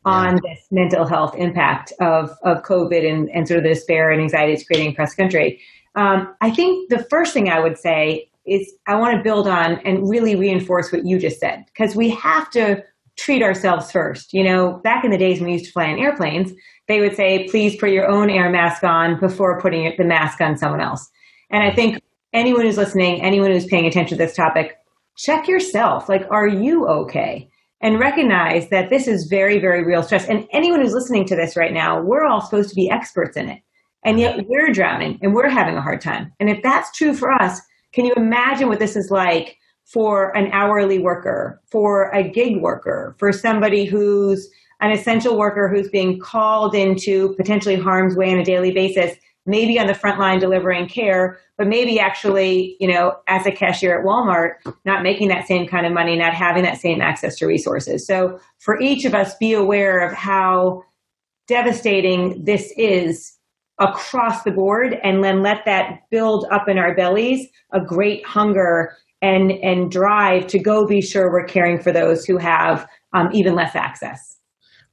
[0.05, 4.21] on this mental health impact of, of COVID and, and sort of the despair and
[4.21, 5.61] anxiety it's creating across the country.
[5.95, 9.79] Um, I think the first thing I would say is I want to build on
[9.85, 12.83] and really reinforce what you just said, because we have to
[13.15, 14.33] treat ourselves first.
[14.33, 16.51] You know, back in the days when we used to fly in airplanes,
[16.87, 20.57] they would say, please put your own air mask on before putting the mask on
[20.57, 21.09] someone else.
[21.49, 22.01] And I think
[22.33, 24.75] anyone who's listening, anyone who's paying attention to this topic,
[25.15, 26.09] check yourself.
[26.09, 27.49] Like, are you okay?
[27.83, 30.25] And recognize that this is very, very real stress.
[30.27, 33.49] And anyone who's listening to this right now, we're all supposed to be experts in
[33.49, 33.61] it.
[34.05, 36.31] And yet we're drowning and we're having a hard time.
[36.39, 37.61] And if that's true for us,
[37.93, 43.15] can you imagine what this is like for an hourly worker, for a gig worker,
[43.19, 48.45] for somebody who's an essential worker who's being called into potentially harm's way on a
[48.45, 49.15] daily basis
[49.45, 53.99] maybe on the front line delivering care, but maybe actually, you know, as a cashier
[53.99, 54.53] at Walmart,
[54.85, 58.07] not making that same kind of money, not having that same access to resources.
[58.07, 60.83] So for each of us, be aware of how
[61.47, 63.37] devastating this is
[63.79, 68.95] across the board and then let that build up in our bellies a great hunger
[69.21, 73.55] and and drive to go be sure we're caring for those who have um, even
[73.55, 74.32] less access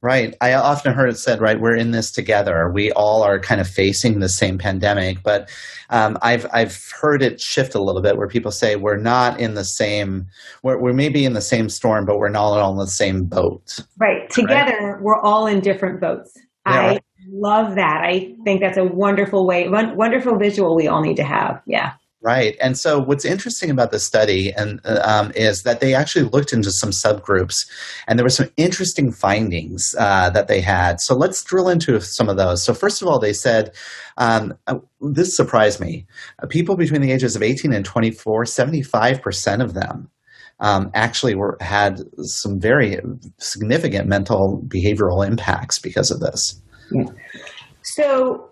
[0.03, 0.35] Right.
[0.41, 2.71] I often heard it said, right, we're in this together.
[2.73, 5.21] We all are kind of facing the same pandemic.
[5.21, 5.47] But
[5.91, 9.53] um, I've, I've heard it shift a little bit where people say we're not in
[9.53, 10.25] the same,
[10.63, 13.77] we're, we're maybe in the same storm, but we're not all in the same boat.
[13.99, 14.27] Right.
[14.31, 15.01] Together, right?
[15.03, 16.35] we're all in different boats.
[16.65, 17.03] Yeah, I right.
[17.29, 18.01] love that.
[18.03, 21.61] I think that's a wonderful way, wonderful visual we all need to have.
[21.67, 21.93] Yeah.
[22.23, 22.55] Right.
[22.61, 26.69] And so what's interesting about the study and um, is that they actually looked into
[26.69, 27.67] some subgroups
[28.07, 31.01] and there were some interesting findings uh, that they had.
[31.01, 32.63] So let's drill into some of those.
[32.63, 33.73] So first of all, they said,
[34.17, 36.05] um, uh, this surprised me.
[36.43, 40.07] Uh, people between the ages of 18 and 24, 75% of them
[40.59, 42.99] um, actually were had some very
[43.39, 46.61] significant mental behavioral impacts because of this.
[46.91, 47.05] Yeah.
[47.81, 48.50] So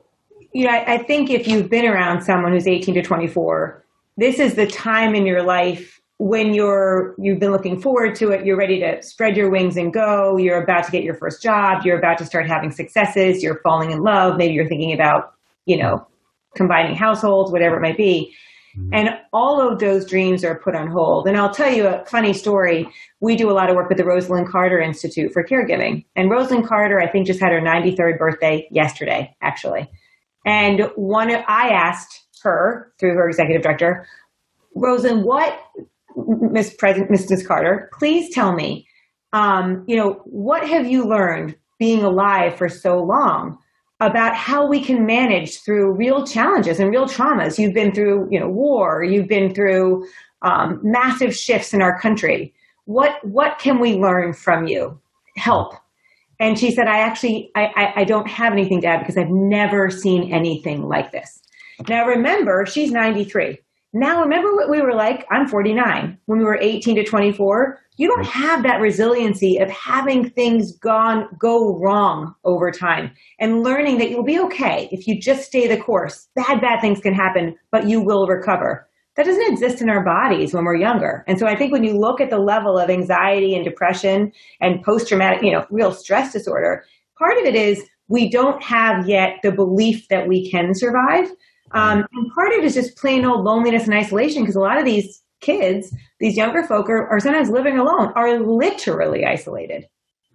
[0.51, 3.83] you know, I, I think if you've been around someone who's 18 to 24,
[4.17, 8.45] this is the time in your life when you're you've been looking forward to it
[8.45, 11.85] you're ready to spread your wings and go you're about to get your first job
[11.85, 15.33] you're about to start having successes you're falling in love maybe you're thinking about
[15.65, 16.05] you know
[16.55, 18.35] combining households whatever it might be.
[18.77, 18.93] Mm-hmm.
[18.93, 21.27] and all of those dreams are put on hold.
[21.27, 22.87] And i'll tell you a funny story.
[23.19, 26.05] We do a lot of work with the Rosalynn Carter institute for caregiving.
[26.15, 29.89] And Rosalynn Carter i think just had her 93rd birthday yesterday actually
[30.45, 34.07] and one, I asked her through her executive director,
[34.75, 35.59] Rosen, what,
[36.15, 37.45] Miss President, Mrs.
[37.45, 38.87] Carter, please tell me,
[39.33, 43.57] um, you know, what have you learned being alive for so long
[43.99, 47.57] about how we can manage through real challenges and real traumas?
[47.57, 49.03] You've been through, you know, war.
[49.03, 50.07] You've been through
[50.41, 52.53] um, massive shifts in our country.
[52.85, 54.99] What what can we learn from you?
[55.35, 55.75] Help.
[56.39, 59.29] And she said, I actually, I, I, I don't have anything to add because I've
[59.29, 61.41] never seen anything like this.
[61.87, 63.59] Now remember, she's 93.
[63.91, 65.25] Now, remember what we were like?
[65.31, 66.15] I'm 49.
[66.27, 71.27] When we were 18 to 24, you don't have that resiliency of having things gone
[71.39, 75.81] go wrong over time and learning that you'll be okay if you just stay the
[75.81, 76.27] course.
[76.35, 78.87] Bad, bad things can happen, but you will recover.
[79.19, 81.25] That doesn't exist in our bodies when we're younger.
[81.27, 84.81] And so I think when you look at the level of anxiety and depression and
[84.81, 86.85] post traumatic, you know, real stress disorder,
[87.17, 91.25] part of it is we don't have yet the belief that we can survive.
[91.71, 94.79] Um, and part of it is just plain old loneliness and isolation because a lot
[94.79, 99.85] of these kids, these younger folk are, are sometimes living alone, are literally isolated.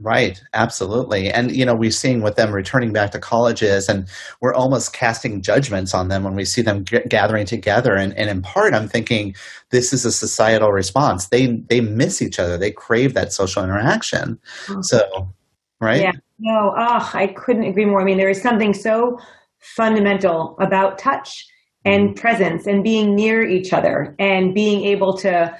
[0.04, 1.30] Right, absolutely.
[1.30, 4.06] And, you know, we're seeing with them returning back to colleges, and
[4.42, 7.94] we're almost casting judgments on them when we see them g- gathering together.
[7.94, 9.34] And, and in part, I'm thinking
[9.70, 11.28] this is a societal response.
[11.28, 14.38] They, they miss each other, they crave that social interaction.
[14.66, 14.82] Mm-hmm.
[14.82, 15.32] So,
[15.80, 16.02] right?
[16.02, 18.02] Yeah, no, oh, I couldn't agree more.
[18.02, 19.18] I mean, there is something so
[19.60, 21.46] fundamental about touch
[21.86, 22.20] and mm-hmm.
[22.20, 25.56] presence and being near each other and being able to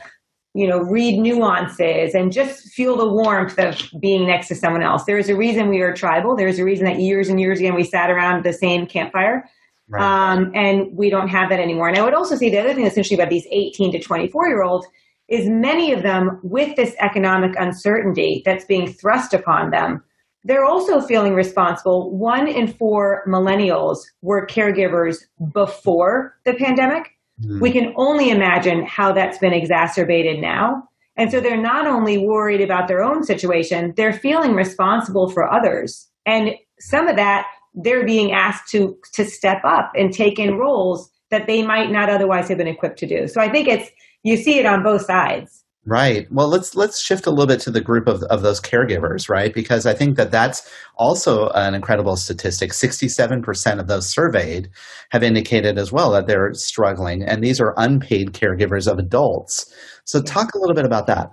[0.54, 5.04] you know read nuances and just feel the warmth of being next to someone else
[5.04, 7.84] there's a reason we are tribal there's a reason that years and years ago we
[7.84, 9.44] sat around the same campfire
[9.88, 10.02] right.
[10.02, 12.84] um, and we don't have that anymore and i would also say the other thing
[12.84, 14.86] that's interesting about these 18 to 24 year olds
[15.28, 20.02] is many of them with this economic uncertainty that's being thrust upon them
[20.44, 22.14] they're also feeling responsible.
[22.16, 25.16] One in four millennials were caregivers
[25.52, 27.13] before the pandemic.
[27.42, 27.60] Mm-hmm.
[27.60, 30.88] We can only imagine how that's been exacerbated now.
[31.16, 36.08] And so they're not only worried about their own situation, they're feeling responsible for others.
[36.26, 41.10] And some of that they're being asked to to step up and take in roles
[41.30, 43.26] that they might not otherwise have been equipped to do.
[43.26, 43.90] So I think it's
[44.22, 45.63] you see it on both sides.
[45.86, 46.26] Right.
[46.32, 49.52] Well, let's let's shift a little bit to the group of of those caregivers, right?
[49.52, 50.66] Because I think that that's
[50.96, 52.72] also an incredible statistic.
[52.72, 54.70] Sixty-seven percent of those surveyed
[55.10, 59.70] have indicated as well that they're struggling, and these are unpaid caregivers of adults.
[60.04, 61.28] So, talk a little bit about that.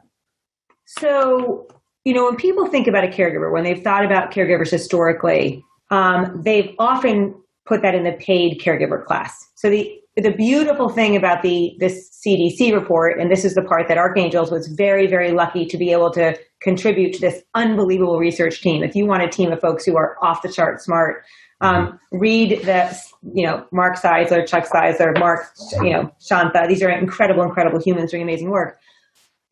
[0.86, 1.66] So,
[2.04, 6.42] you know, when people think about a caregiver, when they've thought about caregivers historically, um,
[6.44, 9.34] they've often put that in the paid caregiver class.
[9.56, 13.88] So the the beautiful thing about the this CDC report, and this is the part
[13.88, 18.62] that Archangels was very, very lucky to be able to contribute to this unbelievable research
[18.62, 18.84] team.
[18.84, 21.24] If you want a team of folks who are off the chart smart,
[21.62, 22.94] um, read the
[23.34, 25.48] you know Mark Czeisler, Chuck Czeisler, Mark
[25.82, 26.66] you know Shanta.
[26.68, 28.80] These are incredible, incredible humans doing amazing work.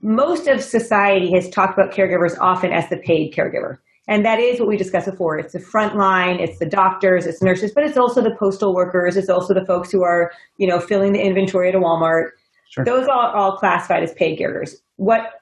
[0.01, 3.77] Most of society has talked about caregivers often as the paid caregiver.
[4.09, 5.37] And that is what we discussed before.
[5.37, 9.15] It's the front line, it's the doctors, it's nurses, but it's also the postal workers,
[9.15, 12.31] it's also the folks who are, you know, filling the inventory at a Walmart.
[12.71, 12.83] Sure.
[12.83, 14.71] Those are all classified as paid caregivers.
[14.95, 15.33] What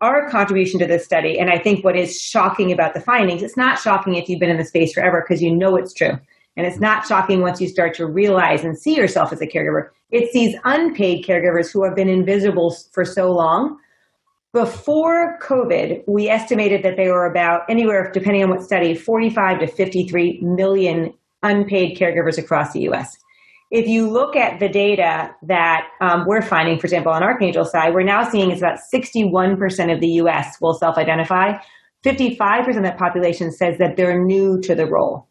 [0.00, 3.56] our contribution to this study, and I think what is shocking about the findings, it's
[3.56, 6.18] not shocking if you've been in the space forever because you know it's true.
[6.56, 9.90] And it's not shocking once you start to realize and see yourself as a caregiver.
[10.10, 13.78] It's these unpaid caregivers who have been invisible for so long
[14.56, 19.66] before COVID, we estimated that there were about anywhere, depending on what study, 45 to
[19.66, 23.18] 53 million unpaid caregivers across the US.
[23.70, 27.92] If you look at the data that um, we're finding, for example, on Archangel side,
[27.92, 31.58] we're now seeing it's about 61% of the US will self identify.
[32.02, 35.28] 55% of that population says that they're new to the role.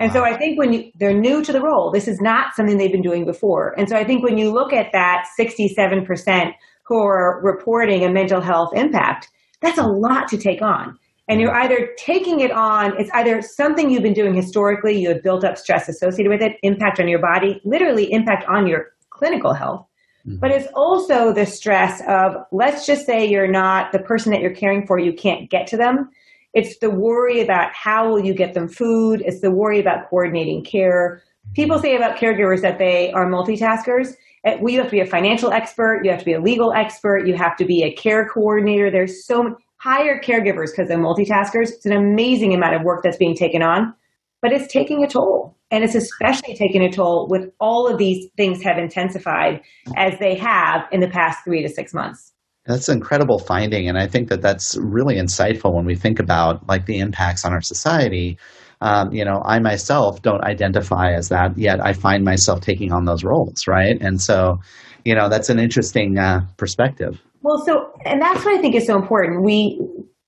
[0.00, 0.14] And wow.
[0.14, 2.90] so I think when you, they're new to the role, this is not something they've
[2.90, 3.78] been doing before.
[3.78, 6.52] And so I think when you look at that 67%
[6.86, 9.28] who are reporting a mental health impact,
[9.60, 10.98] that's a lot to take on.
[11.28, 15.22] And you're either taking it on, it's either something you've been doing historically, you have
[15.24, 19.52] built up stress associated with it, impact on your body, literally impact on your clinical
[19.52, 19.84] health.
[20.24, 20.38] Mm-hmm.
[20.38, 24.54] But it's also the stress of, let's just say you're not the person that you're
[24.54, 26.10] caring for, you can't get to them.
[26.54, 29.20] It's the worry about how will you get them food.
[29.26, 31.22] It's the worry about coordinating care.
[31.54, 34.14] People say about caregivers that they are multitaskers
[34.46, 37.26] Eh, you have to be a financial expert, you have to be a legal expert,
[37.26, 38.90] you have to be a care coordinator.
[38.90, 41.70] There's so many hire caregivers because they're multitaskers.
[41.70, 43.92] It's an amazing amount of work that's being taken on,
[44.40, 45.54] but it's taking a toll.
[45.72, 49.60] And it's especially taking a toll with all of these things have intensified
[49.96, 52.32] as they have in the past three to six months.
[52.66, 53.88] That's an incredible finding.
[53.88, 57.52] And I think that that's really insightful when we think about like the impacts on
[57.52, 58.38] our society
[58.80, 61.80] um, you know, I myself don't identify as that yet.
[61.84, 64.00] I find myself taking on those roles, right?
[64.00, 64.60] And so,
[65.04, 67.20] you know, that's an interesting uh, perspective.
[67.42, 69.42] Well, so, and that's what I think is so important.
[69.42, 69.80] We,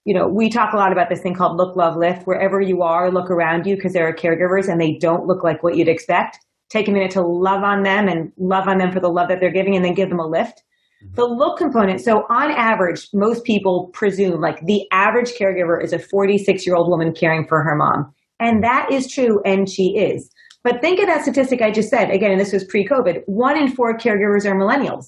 [0.05, 2.27] you know, we talk a lot about this thing called look, love, lift.
[2.27, 5.63] Wherever you are, look around you because there are caregivers and they don't look like
[5.63, 6.39] what you'd expect.
[6.71, 9.41] Take a minute to love on them and love on them for the love that
[9.41, 10.63] they're giving and then give them a lift.
[11.03, 11.15] Mm-hmm.
[11.15, 12.01] The look component.
[12.01, 16.89] So on average, most people presume like the average caregiver is a 46 year old
[16.89, 18.15] woman caring for her mom.
[18.41, 20.31] And that is true, and she is.
[20.65, 22.11] But think of that statistic I just said.
[22.11, 25.07] Again, and this was pre COVID one in four caregivers are millennials,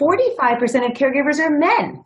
[0.00, 2.04] 45% of caregivers are men,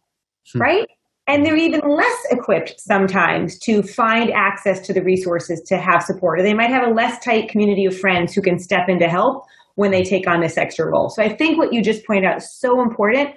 [0.52, 0.60] hmm.
[0.60, 0.88] right?
[1.28, 6.38] And they're even less equipped sometimes to find access to the resources to have support.
[6.38, 9.08] Or they might have a less tight community of friends who can step in to
[9.08, 9.44] help
[9.74, 11.10] when they take on this extra role.
[11.10, 13.30] So I think what you just pointed out is so important.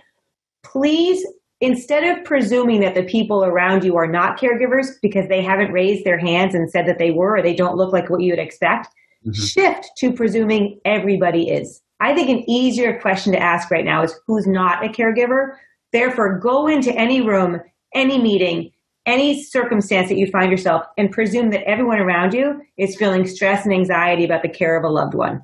[0.64, 1.26] Please,
[1.62, 6.06] instead of presuming that the people around you are not caregivers because they haven't raised
[6.06, 8.40] their hands and said that they were or they don't look like what you would
[8.40, 8.88] expect,
[9.26, 9.32] mm-hmm.
[9.32, 11.82] shift to presuming everybody is.
[12.00, 15.56] I think an easier question to ask right now is who's not a caregiver.
[15.92, 17.60] Therefore, go into any room
[17.94, 18.72] any meeting,
[19.06, 23.66] any circumstance that you find yourself, and presume that everyone around you is feeling stress
[23.66, 25.42] and anxiety about the care of a loved one.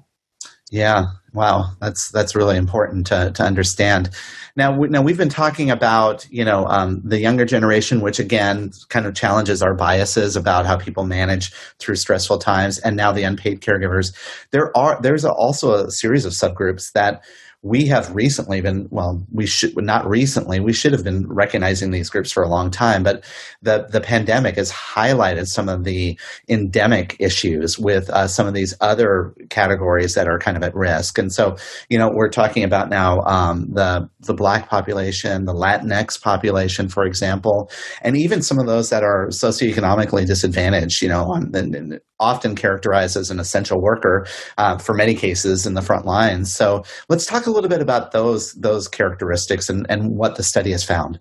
[0.71, 1.05] Yeah,
[1.35, 4.09] wow, that's that's really important to to understand.
[4.55, 8.71] Now, we, now we've been talking about you know um, the younger generation, which again
[8.89, 13.23] kind of challenges our biases about how people manage through stressful times, and now the
[13.23, 14.15] unpaid caregivers.
[14.51, 17.23] There are there's also a series of subgroups that
[17.65, 22.11] we have recently been well we should not recently we should have been recognizing these
[22.11, 23.25] groups for a long time but
[23.63, 28.75] the the pandemic has highlighted some of the endemic issues with uh, some of these
[28.81, 31.17] other categories that are kind of at risk.
[31.17, 31.57] And so
[31.89, 37.05] you know we're talking about now um, the the black population the latinx population for
[37.05, 41.51] example and even some of those that are socioeconomically disadvantaged you know on,
[42.19, 44.25] often characterized as an essential worker
[44.57, 48.11] uh, for many cases in the front lines so let's talk a little bit about
[48.11, 51.19] those those characteristics and, and what the study has found.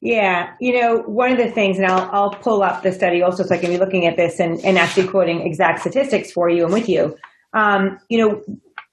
[0.00, 3.42] Yeah, you know, one of the things, and I'll, I'll pull up the study also
[3.42, 6.64] so I can be looking at this and, and actually quoting exact statistics for you
[6.64, 7.16] and with you.
[7.52, 8.40] Um, you know,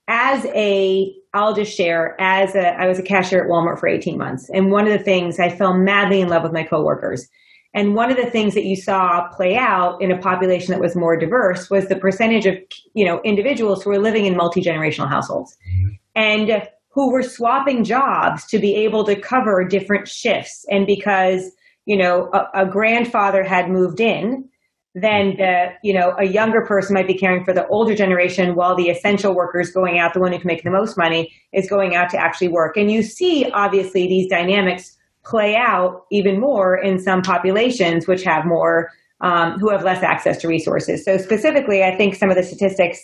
[0.07, 4.17] as a, I'll just share, as a, I was a cashier at Walmart for 18
[4.17, 4.49] months.
[4.51, 7.27] And one of the things I fell madly in love with my coworkers.
[7.75, 10.95] And one of the things that you saw play out in a population that was
[10.95, 12.55] more diverse was the percentage of,
[12.95, 15.55] you know, individuals who were living in multi-generational households.
[15.69, 20.65] Mm-hmm and who were swapping jobs to be able to cover different shifts.
[20.69, 21.51] And because,
[21.85, 24.47] you know, a, a grandfather had moved in,
[24.95, 28.75] then the, you know, a younger person might be caring for the older generation while
[28.75, 31.95] the essential workers going out, the one who can make the most money, is going
[31.95, 32.77] out to actually work.
[32.77, 34.94] And you see, obviously, these dynamics
[35.25, 38.89] play out even more in some populations which have more,
[39.21, 41.03] um, who have less access to resources.
[41.03, 42.99] So specifically, I think some of the statistics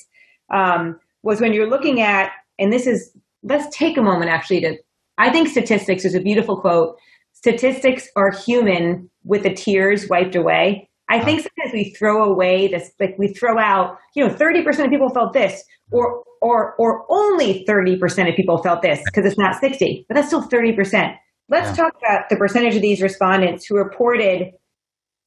[0.54, 3.12] um, was when you're looking at and this is
[3.44, 4.78] let's take a moment actually to
[5.18, 6.98] I think statistics is a beautiful quote.
[7.34, 10.90] Statistics are human with the tears wiped away.
[11.10, 14.90] I think sometimes we throw away this, like we throw out, you know, 30% of
[14.90, 15.62] people felt this,
[15.92, 20.28] or, or, or only 30% of people felt this because it's not 60, but that's
[20.28, 21.14] still 30%.
[21.50, 21.84] Let's yeah.
[21.84, 24.52] talk about the percentage of these respondents who reported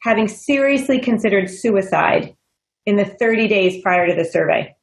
[0.03, 2.35] having seriously considered suicide
[2.87, 4.75] in the 30 days prior to the survey.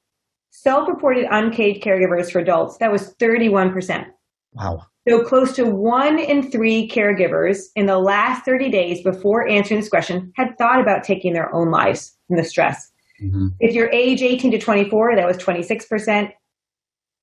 [0.52, 4.06] Self-reported unpaid caregivers for adults, that was 31%.
[4.54, 4.86] Wow.
[5.08, 9.90] So close to one in three caregivers in the last 30 days before answering this
[9.90, 12.92] question had thought about taking their own lives from the stress.
[13.22, 13.48] Mm-hmm.
[13.60, 16.32] If you're age 18 to 24, that was 26%.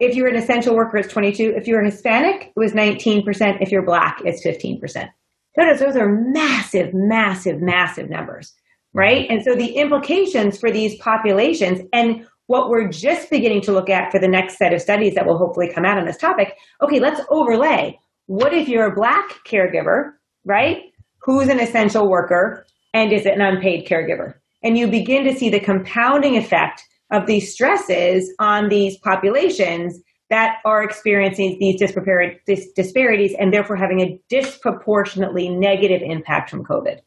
[0.00, 1.54] If you're an essential worker, it's 22.
[1.56, 3.24] If you're an Hispanic, it was 19%.
[3.60, 5.08] If you're black, it's 15%.
[5.56, 8.54] Notice those are massive, massive, massive numbers,
[8.94, 9.26] right?
[9.28, 14.12] And so the implications for these populations, and what we're just beginning to look at
[14.12, 16.56] for the next set of studies that will hopefully come out on this topic.
[16.80, 17.98] Okay, let's overlay.
[18.26, 20.12] What if you're a black caregiver,
[20.44, 20.82] right?
[21.22, 24.34] Who's an essential worker and is it an unpaid caregiver?
[24.62, 30.00] And you begin to see the compounding effect of these stresses on these populations
[30.30, 37.00] that are experiencing these disparities and therefore having a disproportionately negative impact from COVID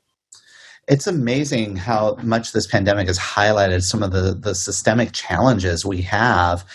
[0.87, 6.01] it's amazing how much this pandemic has highlighted some of the, the systemic challenges we
[6.01, 6.65] have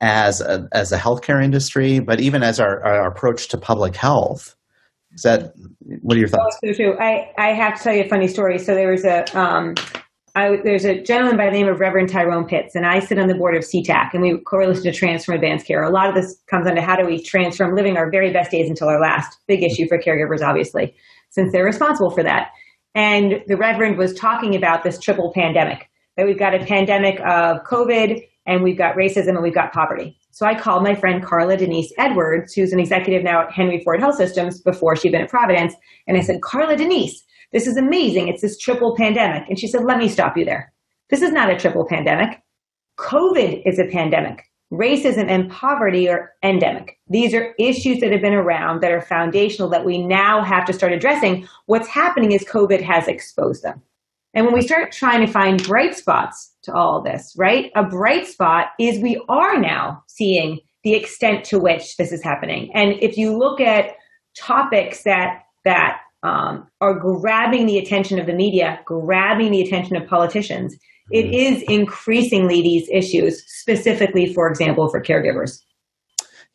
[0.00, 4.54] as a, as a healthcare industry, but even as our, our approach to public health.
[5.12, 5.54] Is that
[6.02, 6.58] what are your thoughts?
[6.62, 6.98] Oh, so true.
[6.98, 8.58] I, I have to tell you a funny story.
[8.58, 9.74] So there was a um,
[10.36, 13.26] I, there's a gentleman by the name of Reverend Tyrone Pitts, and I sit on
[13.26, 15.82] the board of CTAC, and we Coalition to Transform Advanced Care.
[15.82, 18.68] A lot of this comes to how do we transform living our very best days
[18.68, 19.38] until our last.
[19.46, 20.94] Big issue for caregivers, obviously,
[21.30, 22.50] since they're responsible for that.
[22.94, 27.62] And the Reverend was talking about this triple pandemic that we've got a pandemic of
[27.64, 30.18] COVID and we've got racism and we've got poverty.
[30.32, 34.00] So I called my friend Carla Denise Edwards, who's an executive now at Henry Ford
[34.00, 35.74] Health Systems before she'd been at Providence.
[36.06, 37.22] And I said, Carla Denise,
[37.52, 38.28] this is amazing.
[38.28, 39.48] It's this triple pandemic.
[39.48, 40.72] And she said, let me stop you there.
[41.10, 42.42] This is not a triple pandemic.
[42.98, 46.98] COVID is a pandemic racism and poverty are endemic.
[47.08, 50.72] These are issues that have been around that are foundational that we now have to
[50.72, 51.46] start addressing.
[51.66, 53.80] What's happening is COVID has exposed them.
[54.34, 57.70] And when we start trying to find bright spots to all this, right?
[57.74, 62.70] A bright spot is we are now seeing the extent to which this is happening.
[62.74, 63.94] And if you look at
[64.36, 70.08] topics that that um, are grabbing the attention of the media, grabbing the attention of
[70.08, 70.76] politicians,
[71.10, 71.70] it mm-hmm.
[71.70, 75.60] increasingly these issues, specifically, for example, for caregivers.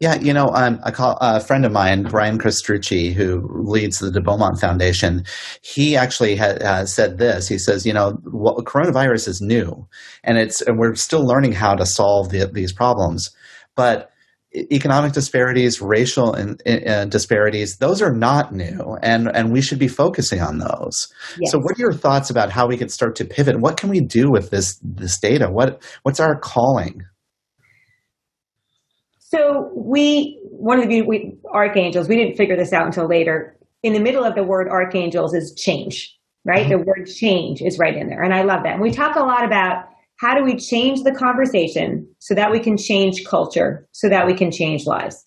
[0.02, 4.12] Yeah, you know, um, I call a friend of mine, Brian Castrucci, who leads the
[4.12, 5.24] De Beaumont Foundation.
[5.62, 7.48] He actually had uh, said this.
[7.48, 9.88] He says, you know, well, coronavirus is new,
[10.24, 13.30] and it's and we're still learning how to solve the, these problems.
[13.76, 14.11] But
[14.54, 19.88] economic disparities, racial in, uh, disparities, those are not new, and and we should be
[19.88, 21.08] focusing on those.
[21.39, 21.52] Yes.
[21.52, 23.60] So, what are your thoughts about how we can start to pivot?
[23.60, 25.49] What can we do with this this data?
[25.49, 27.04] What what's our calling?
[29.32, 33.56] So we, one of the we, archangels, we didn't figure this out until later.
[33.82, 36.68] In the middle of the word archangels is change, right?
[36.68, 36.80] Mm-hmm.
[36.80, 38.24] The word change is right in there.
[38.24, 38.74] And I love that.
[38.74, 39.86] And we talk a lot about
[40.22, 44.36] how do we change the conversation so that we can change culture, so that we
[44.36, 45.26] can change lives.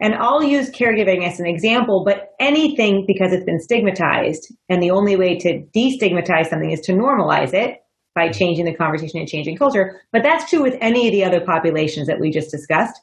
[0.00, 4.54] And I'll use caregiving as an example, but anything because it's been stigmatized.
[4.68, 7.78] And the only way to destigmatize something is to normalize it
[8.14, 10.00] by changing the conversation and changing culture.
[10.12, 12.96] But that's true with any of the other populations that we just discussed.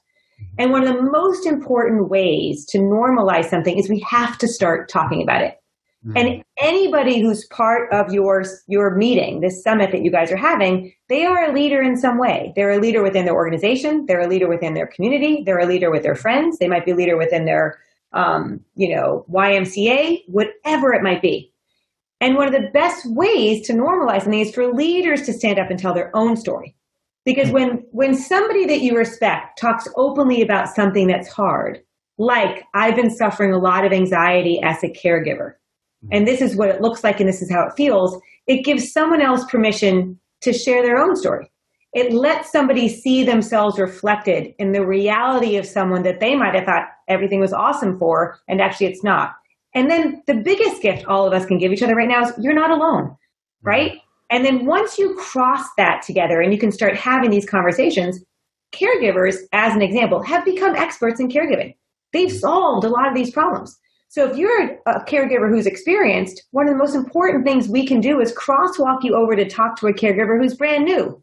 [0.57, 4.87] And one of the most important ways to normalize something is we have to start
[4.87, 5.57] talking about it.
[6.05, 6.17] Mm-hmm.
[6.17, 10.93] And anybody who's part of your your meeting, this summit that you guys are having,
[11.09, 12.53] they are a leader in some way.
[12.55, 14.05] They're a leader within their organization.
[14.05, 15.41] They're a leader within their community.
[15.43, 16.59] They're a leader with their friends.
[16.59, 17.79] They might be a leader within their,
[18.13, 21.51] um, you know, YMCA, whatever it might be.
[22.21, 25.71] And one of the best ways to normalize something is for leaders to stand up
[25.71, 26.75] and tell their own story.
[27.25, 31.81] Because when, when somebody that you respect talks openly about something that's hard,
[32.19, 35.53] like I've been suffering a lot of anxiety as a caregiver,
[36.11, 38.91] and this is what it looks like and this is how it feels, it gives
[38.91, 41.51] someone else permission to share their own story.
[41.93, 46.65] It lets somebody see themselves reflected in the reality of someone that they might have
[46.65, 49.33] thought everything was awesome for, and actually it's not.
[49.73, 52.33] And then the biggest gift all of us can give each other right now is
[52.39, 53.67] you're not alone, mm-hmm.
[53.67, 53.97] right?
[54.29, 58.23] And then once you cross that together and you can start having these conversations,
[58.73, 61.75] caregivers, as an example, have become experts in caregiving.
[62.11, 62.37] They've mm-hmm.
[62.37, 63.77] solved a lot of these problems.
[64.15, 67.99] So if you're a caregiver who's experienced, one of the most important things we can
[67.99, 71.21] do is crosswalk you over to talk to a caregiver who's brand new.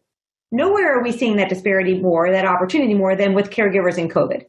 [0.51, 4.45] Nowhere are we seeing that disparity more, that opportunity more than with caregivers in COVID.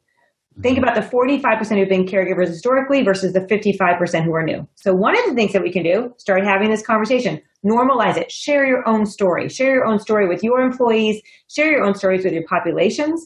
[0.61, 0.83] Think mm-hmm.
[0.83, 4.67] about the 45% who've been caregivers historically versus the 55% who are new.
[4.75, 8.29] So one of the things that we can do, start having this conversation, normalize it,
[8.29, 12.25] share your own story, share your own story with your employees, share your own stories
[12.25, 13.25] with your populations.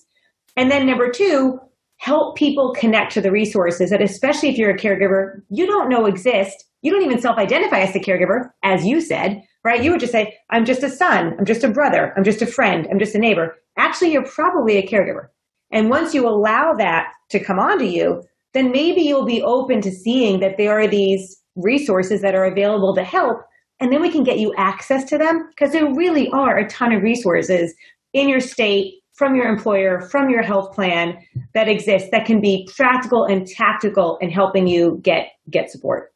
[0.55, 1.59] And then number two,
[1.97, 6.05] help people connect to the resources that, especially if you're a caregiver, you don't know
[6.05, 6.65] exist.
[6.81, 9.83] You don't even self-identify as a caregiver, as you said, right?
[9.83, 12.45] You would just say, I'm just a son, I'm just a brother, I'm just a
[12.45, 13.57] friend, I'm just a neighbor.
[13.77, 15.27] Actually, you're probably a caregiver.
[15.71, 18.23] And once you allow that to come onto you,
[18.53, 22.95] then maybe you'll be open to seeing that there are these resources that are available
[22.95, 23.41] to help.
[23.79, 26.93] And then we can get you access to them because there really are a ton
[26.93, 27.73] of resources
[28.13, 31.17] in your state, from your employer, from your health plan
[31.53, 36.13] that exists that can be practical and tactical in helping you get, get support.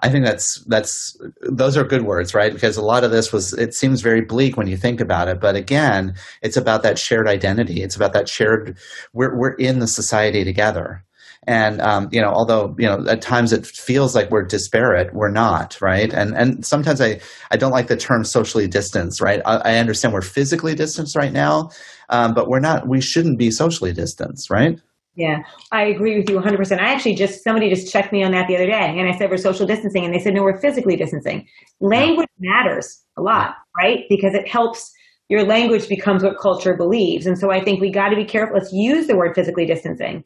[0.00, 2.52] I think that's that's those are good words, right?
[2.52, 5.40] Because a lot of this was it seems very bleak when you think about it,
[5.40, 7.82] but again, it's about that shared identity.
[7.82, 8.76] It's about that shared
[9.14, 11.02] we're we're in the society together.
[11.46, 15.30] And um, you know, although you know at times it feels like we're disparate, we're
[15.30, 16.12] not, right?
[16.12, 17.20] And and sometimes I
[17.50, 19.40] I don't like the term socially distanced, right?
[19.46, 21.70] I, I understand we're physically distanced right now,
[22.08, 22.88] um, but we're not.
[22.88, 24.80] We shouldn't be socially distanced, right?
[25.16, 26.78] Yeah, I agree with you 100%.
[26.78, 29.30] I actually just, somebody just checked me on that the other day and I said,
[29.30, 30.04] we're social distancing.
[30.04, 31.48] And they said, no, we're physically distancing.
[31.80, 34.04] Language matters a lot, right?
[34.10, 34.92] Because it helps
[35.28, 37.26] your language becomes what culture believes.
[37.26, 38.56] And so I think we got to be careful.
[38.56, 40.22] Let's use the word physically distancing.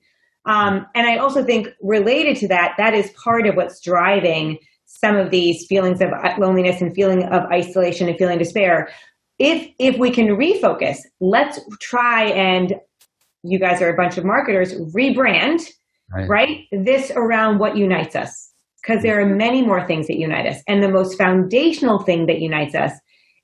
[0.46, 5.16] Um, and I also think related to that, that is part of what's driving some
[5.16, 8.90] of these feelings of loneliness and feeling of isolation and feeling despair.
[9.38, 12.74] If, if we can refocus, let's try and
[13.42, 15.60] you guys are a bunch of marketers, rebrand,
[16.12, 16.58] right, right?
[16.72, 18.48] this around what unites us.
[18.82, 20.62] Because there are many more things that unite us.
[20.66, 22.92] And the most foundational thing that unites us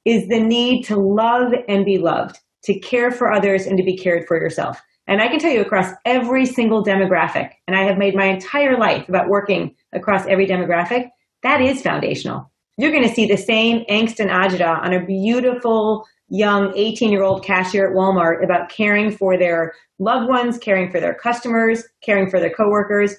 [0.07, 3.97] is the need to love and be loved, to care for others and to be
[3.97, 4.81] cared for yourself.
[5.09, 8.77] And I can tell you across every single demographic, and I have made my entire
[8.77, 11.11] life about working across every demographic,
[11.43, 12.51] that is foundational.
[12.77, 17.23] You're going to see the same angst and agita on a beautiful young 18 year
[17.23, 22.29] old cashier at Walmart about caring for their loved ones, caring for their customers, caring
[22.29, 23.15] for their coworkers.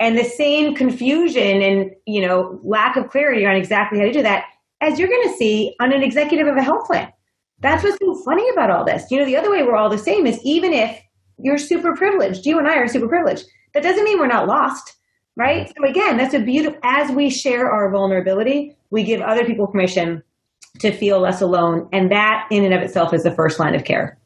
[0.00, 4.22] And the same confusion and, you know, lack of clarity on exactly how to do
[4.22, 4.44] that
[4.80, 7.12] as you're going to see on an executive of a health plan.
[7.60, 9.10] That's what's so funny about all this.
[9.10, 11.00] You know, the other way we're all the same is even if
[11.38, 14.96] you're super privileged, you and I are super privileged, that doesn't mean we're not lost,
[15.36, 15.68] right?
[15.68, 20.22] So again, that's a beautiful, as we share our vulnerability, we give other people permission
[20.80, 21.88] to feel less alone.
[21.92, 24.18] And that in and of itself is the first line of care.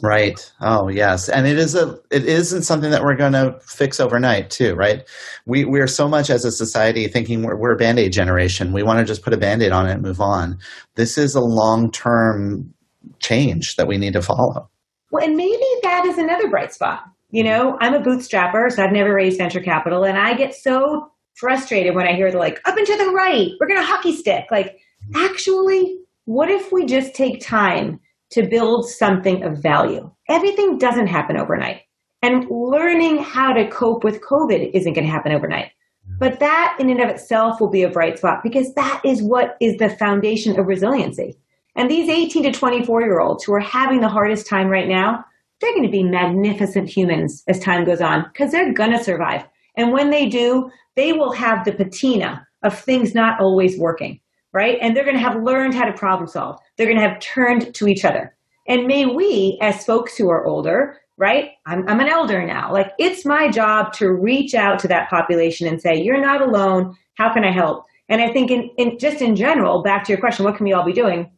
[0.00, 0.52] Right.
[0.60, 1.28] Oh, yes.
[1.28, 5.02] And it is a it isn't something that we're going to fix overnight, too, right?
[5.44, 8.72] We we are so much as a society thinking we're, we're a band-aid generation.
[8.72, 10.58] We want to just put a band-aid on it and move on.
[10.94, 12.72] This is a long-term
[13.20, 14.68] change that we need to follow.
[15.10, 17.04] Well, and maybe that is another bright spot.
[17.30, 21.10] You know, I'm a bootstrapper, so I've never raised venture capital, and I get so
[21.34, 24.14] frustrated when I hear the like up and to the right, we're going to hockey
[24.14, 24.46] stick.
[24.50, 24.78] Like,
[25.14, 28.00] actually, what if we just take time
[28.30, 30.10] to build something of value?
[30.28, 31.82] Everything doesn't happen overnight.
[32.20, 35.70] And learning how to cope with COVID isn't going to happen overnight.
[36.18, 39.56] But that in and of itself will be a bright spot because that is what
[39.60, 41.38] is the foundation of resiliency.
[41.78, 45.24] And these 18 to 24 year olds who are having the hardest time right now,
[45.60, 49.44] they're going to be magnificent humans as time goes on because they're going to survive.
[49.76, 54.18] And when they do, they will have the patina of things not always working,
[54.52, 54.76] right?
[54.82, 56.58] And they're going to have learned how to problem solve.
[56.76, 58.36] They're going to have turned to each other.
[58.66, 61.50] And may we, as folks who are older, right?
[61.66, 62.72] I'm, I'm an elder now.
[62.72, 66.96] Like it's my job to reach out to that population and say, you're not alone.
[67.14, 67.84] How can I help?
[68.08, 70.72] And I think in, in just in general, back to your question, what can we
[70.72, 71.30] all be doing?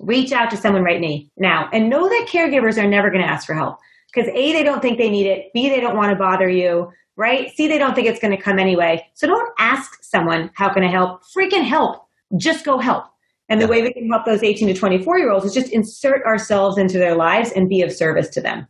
[0.00, 3.46] Reach out to someone right now and know that caregivers are never going to ask
[3.46, 3.78] for help
[4.12, 5.52] because A, they don't think they need it.
[5.52, 7.50] B, they don't want to bother you, right?
[7.54, 9.06] C, they don't think it's going to come anyway.
[9.14, 11.22] So don't ask someone, how can I help?
[11.36, 12.06] Freaking help.
[12.36, 13.04] Just go help.
[13.48, 16.24] And the way we can help those 18 to 24 year olds is just insert
[16.26, 18.66] ourselves into their lives and be of service to them.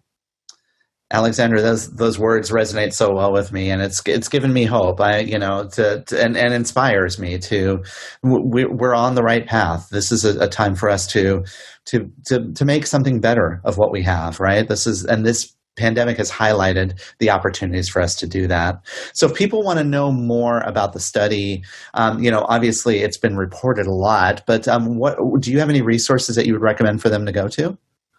[1.12, 5.00] Alexandra, those those words resonate so well with me, and it's it's given me hope.
[5.00, 7.84] I, you know, to, to and and inspires me to.
[8.22, 9.88] We, are on the right path.
[9.90, 11.44] This is a, a, time for us to,
[11.86, 14.40] to to to make something better of what we have.
[14.40, 14.66] Right.
[14.66, 18.80] This is and this pandemic has highlighted the opportunities for us to do that.
[19.12, 21.62] So, if people want to know more about the study,
[21.94, 25.70] um, you know, obviously it's been reported a lot, but um, what do you have
[25.70, 27.78] any resources that you would recommend for them to go to?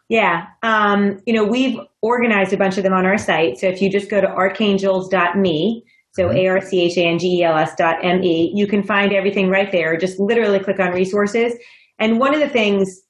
[0.10, 0.46] Yeah.
[0.64, 3.58] Um, you know, we've organized a bunch of them on our site.
[3.58, 6.38] So if you just go to archangels.me, so mm-hmm.
[6.38, 9.98] A-R-C-H-A-N-G-E-L-S dot M-E, you can find everything right there.
[9.98, 11.54] Just literally click on resources.
[12.00, 13.02] And one of the things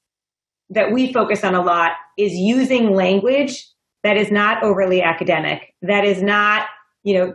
[0.70, 3.66] that we focus on a lot is using language
[4.02, 6.66] that is not overly academic, that is not,
[7.02, 7.34] you know,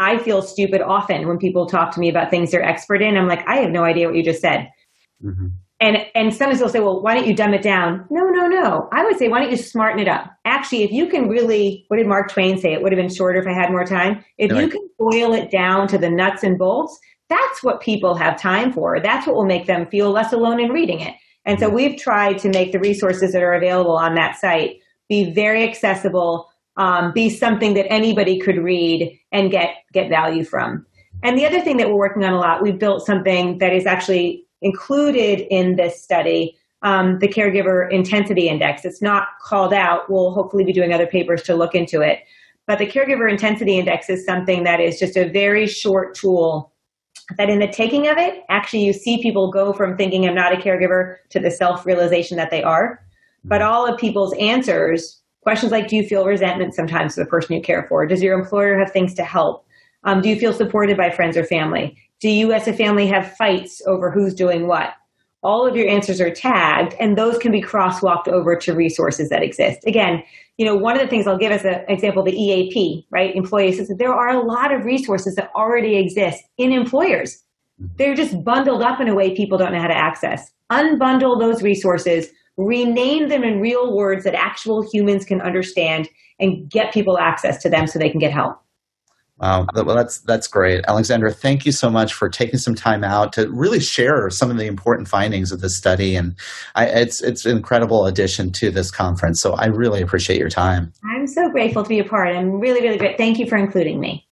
[0.00, 3.16] I feel stupid often when people talk to me about things they're expert in.
[3.16, 4.70] I'm like, I have no idea what you just said.
[5.24, 5.48] Mm-hmm.
[5.80, 8.04] And and sometimes they'll say, well, why don't you dumb it down?
[8.10, 8.88] No, no, no.
[8.92, 10.32] I would say, why don't you smarten it up?
[10.44, 12.72] Actually, if you can really, what did Mark Twain say?
[12.72, 14.24] It would have been shorter if I had more time.
[14.38, 16.98] If you can boil it down to the nuts and bolts,
[17.28, 19.00] that's what people have time for.
[19.00, 21.14] That's what will make them feel less alone in reading it.
[21.44, 21.76] And so mm-hmm.
[21.76, 26.50] we've tried to make the resources that are available on that site be very accessible,
[26.76, 30.84] um, be something that anybody could read and get get value from.
[31.22, 33.86] And the other thing that we're working on a lot, we've built something that is
[33.86, 38.84] actually included in this study um, the caregiver intensity index.
[38.84, 40.08] It's not called out.
[40.08, 42.20] We'll hopefully be doing other papers to look into it.
[42.66, 46.72] But the caregiver intensity index is something that is just a very short tool
[47.36, 50.52] that in the taking of it, actually you see people go from thinking I'm not
[50.52, 53.04] a caregiver to the self realization that they are.
[53.44, 57.54] But all of people's answers, questions like, do you feel resentment sometimes to the person
[57.54, 58.06] you care for?
[58.06, 59.64] Does your employer have things to help?
[60.04, 61.96] Um, do you feel supported by friends or family?
[62.20, 64.94] Do you as a family have fights over who's doing what?
[65.44, 69.44] All of your answers are tagged and those can be crosswalked over to resources that
[69.44, 69.78] exist.
[69.86, 70.24] Again,
[70.56, 73.34] you know, one of the things I'll give as an example, the EAP, right?
[73.36, 73.98] Employee assistance.
[74.00, 77.40] There are a lot of resources that already exist in employers.
[77.96, 80.50] They're just bundled up in a way people don't know how to access.
[80.72, 86.08] Unbundle those resources, rename them in real words that actual humans can understand
[86.40, 88.60] and get people access to them so they can get help.
[89.40, 91.32] Um, wow, well, that's that's great, Alexandra.
[91.32, 94.66] Thank you so much for taking some time out to really share some of the
[94.66, 96.34] important findings of this study, and
[96.74, 99.40] I, it's it's an incredible addition to this conference.
[99.40, 100.92] So I really appreciate your time.
[101.04, 102.28] I'm so grateful to be a part.
[102.28, 103.16] I'm really really great.
[103.16, 104.27] Thank you for including me.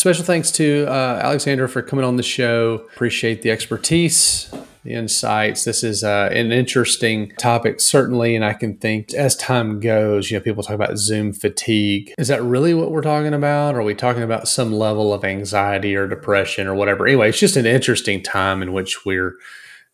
[0.00, 2.86] Special thanks to uh, Alexandra for coming on the show.
[2.94, 4.50] Appreciate the expertise
[4.82, 5.64] the insights.
[5.64, 8.34] This is uh, an interesting topic, certainly.
[8.34, 12.14] And I can think as time goes, you know, people talk about Zoom fatigue.
[12.16, 13.74] Is that really what we're talking about?
[13.74, 17.06] Are we talking about some level of anxiety or depression or whatever?
[17.06, 19.34] Anyway, it's just an interesting time in which we're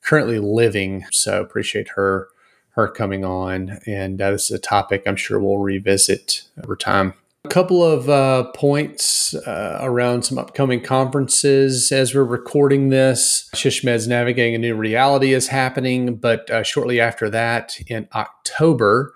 [0.03, 1.05] currently living.
[1.11, 2.29] So appreciate her
[2.77, 3.81] her coming on.
[3.89, 7.15] And uh, this is a topic I'm sure we'll revisit over time.
[7.47, 11.93] A couple of uh, points uh, around some upcoming conferences.
[11.93, 17.31] As we're recording this, SHSMD's Navigating a New Reality is happening, but uh, shortly after
[17.31, 19.15] that, in October,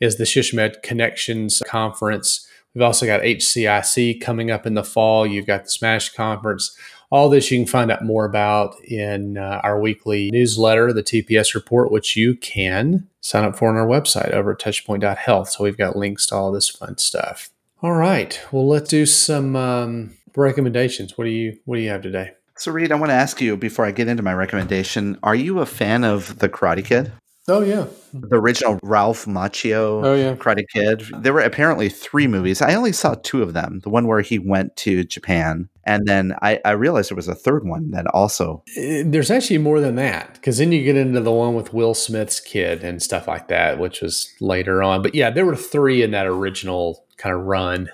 [0.00, 2.48] is the Shishmed Connections Conference.
[2.74, 5.24] We've also got HCIC coming up in the fall.
[5.24, 6.76] You've got the SMASH Conference.
[7.12, 11.54] All this you can find out more about in uh, our weekly newsletter, the TPS
[11.54, 15.50] report, which you can sign up for on our website over at touchpoint.health.
[15.50, 17.50] So we've got links to all this fun stuff.
[17.80, 18.40] All right.
[18.50, 21.16] Well, let's do some um, recommendations.
[21.16, 22.32] What do you What do you have today?
[22.56, 25.60] So, Reed, I want to ask you before I get into my recommendation: Are you
[25.60, 27.12] a fan of the Karate Kid?
[27.50, 30.34] Oh yeah, the original Ralph Macchio oh, yeah.
[30.34, 31.04] Karate Kid.
[31.22, 32.60] There were apparently three movies.
[32.60, 33.80] I only saw two of them.
[33.84, 37.34] The one where he went to Japan, and then I, I realized there was a
[37.34, 38.64] third one that also.
[38.76, 41.94] Uh, there's actually more than that because then you get into the one with Will
[41.94, 45.00] Smith's kid and stuff like that, which was later on.
[45.00, 47.90] But yeah, there were three in that original kind of run.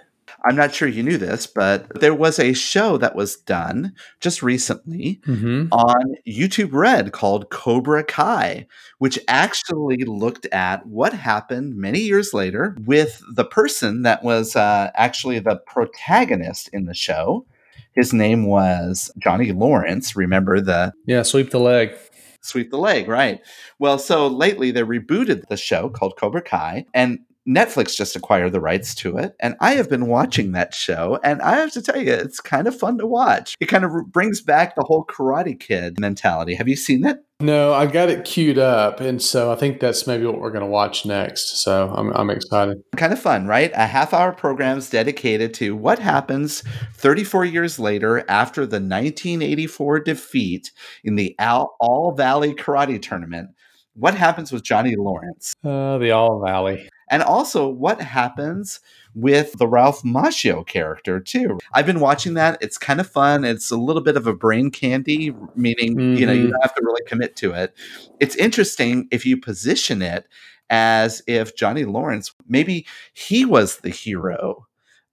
[0.47, 4.43] I'm not sure you knew this, but there was a show that was done just
[4.43, 5.73] recently mm-hmm.
[5.73, 8.67] on YouTube Red called Cobra Kai,
[8.99, 14.91] which actually looked at what happened many years later with the person that was uh,
[14.95, 17.47] actually the protagonist in the show.
[17.93, 20.15] His name was Johnny Lawrence.
[20.15, 20.93] Remember the.
[21.07, 21.97] Yeah, sweep the leg
[22.45, 23.41] sweep the leg, right?
[23.79, 28.61] Well, so lately they rebooted the show called Cobra Kai, and Netflix just acquired the
[28.61, 32.01] rights to it, and I have been watching that show, and I have to tell
[32.01, 33.55] you, it's kind of fun to watch.
[33.61, 36.55] It kind of brings back the whole Karate Kid mentality.
[36.55, 37.23] Have you seen it?
[37.41, 40.65] No, I've got it queued up, and so I think that's maybe what we're going
[40.65, 41.63] to watch next.
[41.63, 42.79] So I'm, I'm excited.
[42.97, 43.71] Kind of fun, right?
[43.75, 46.63] A half hour program is dedicated to what happens
[46.95, 50.73] 34 years later after the 1984 defeat
[51.03, 53.51] in the All Valley Karate Tournament.
[53.95, 55.55] What happens with Johnny Lawrence?
[55.63, 58.81] Uh, the All Valley and also what happens
[59.15, 61.61] with the Ralph Macchio character too.
[61.73, 62.59] I've been watching that.
[62.61, 63.45] It's kind of fun.
[63.45, 66.19] It's a little bit of a brain candy, meaning mm-hmm.
[66.19, 66.51] you know you mm-hmm.
[66.51, 67.73] don't have to really commit to it.
[68.19, 70.27] It's interesting if you position it
[70.71, 74.67] as if Johnny Lawrence maybe he was the hero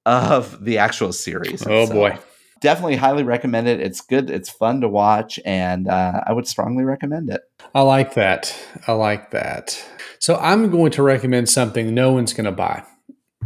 [0.08, 1.62] of the actual series.
[1.68, 2.18] Oh so boy.
[2.62, 3.80] Definitely highly recommend it.
[3.82, 4.30] It's good.
[4.30, 7.42] It's fun to watch, and uh, I would strongly recommend it.
[7.74, 8.58] I like that.
[8.88, 9.84] I like that.
[10.20, 12.84] So I'm going to recommend something no one's going to buy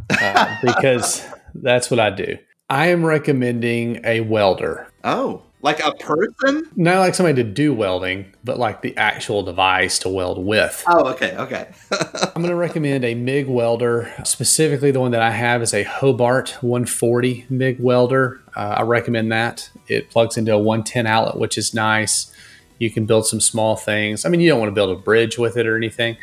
[0.09, 2.37] uh, because that's what I do.
[2.69, 4.91] I am recommending a welder.
[5.03, 6.69] Oh, like a person?
[6.75, 10.83] Not like somebody to do welding, but like the actual device to weld with.
[10.87, 11.67] Oh, okay, okay.
[11.91, 14.13] I'm going to recommend a MIG welder.
[14.23, 18.43] Specifically, the one that I have is a Hobart 140 MIG welder.
[18.55, 19.71] Uh, I recommend that.
[19.87, 22.31] It plugs into a 110 outlet, which is nice.
[22.77, 24.23] You can build some small things.
[24.23, 26.15] I mean, you don't want to build a bridge with it or anything,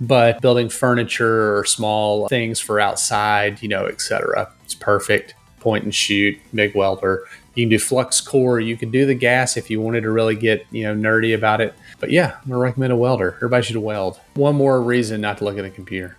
[0.00, 4.50] but building furniture or small things for outside, you know, etc.
[4.64, 5.34] It's perfect.
[5.60, 7.24] Point and shoot, MIG welder.
[7.56, 8.60] You can do flux core.
[8.60, 11.60] You can do the gas if you wanted to really get you know nerdy about
[11.60, 11.74] it.
[11.98, 13.32] But yeah, I'm gonna recommend a welder.
[13.36, 14.20] Everybody should weld.
[14.34, 16.16] One more reason not to look at a computer.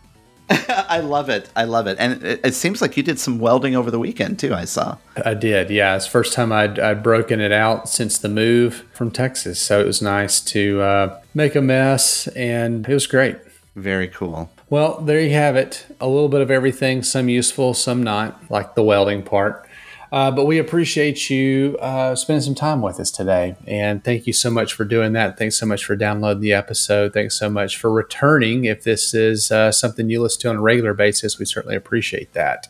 [0.49, 1.49] I love it.
[1.55, 1.97] I love it.
[1.99, 4.97] And it, it, seems like you did some welding over the weekend too, I saw.
[5.25, 5.69] I did.
[5.69, 5.97] Yeah.
[5.97, 9.59] It's the first time I'd, I'd broken it out since the move from Texas.
[9.61, 13.35] So it was nice to uh, make a mess and it was great.
[13.75, 14.49] Very cool.
[14.69, 15.85] Well, there you have it.
[15.99, 19.66] A little bit of everything, some useful, some not, like the welding part.
[20.11, 23.55] Uh, but we appreciate you uh, spending some time with us today.
[23.65, 25.37] And thank you so much for doing that.
[25.37, 27.13] Thanks so much for downloading the episode.
[27.13, 28.65] Thanks so much for returning.
[28.65, 32.33] If this is uh, something you listen to on a regular basis, we certainly appreciate
[32.33, 32.67] that.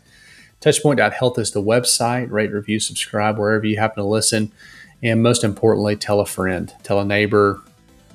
[0.62, 2.32] Touchpoint.health is the website.
[2.32, 4.52] Rate, review, subscribe wherever you happen to listen.
[5.04, 7.62] And most importantly, tell a friend, tell a neighbor,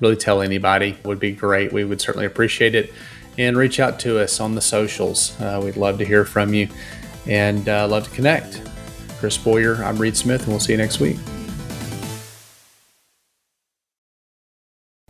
[0.01, 1.71] really tell anybody it would be great.
[1.71, 2.93] We would certainly appreciate it.
[3.37, 5.39] And reach out to us on the socials.
[5.39, 6.67] Uh, we'd love to hear from you
[7.25, 8.72] and uh, love to connect.
[9.23, 11.15] Chris Boyer, I'm Reed Smith, and we'll see you next week.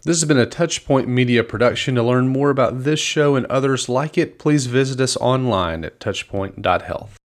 [0.04, 1.96] This has been a Touchpoint Media production.
[1.96, 6.00] To learn more about this show and others like it, please visit us online at
[6.00, 7.18] touchpoint.health.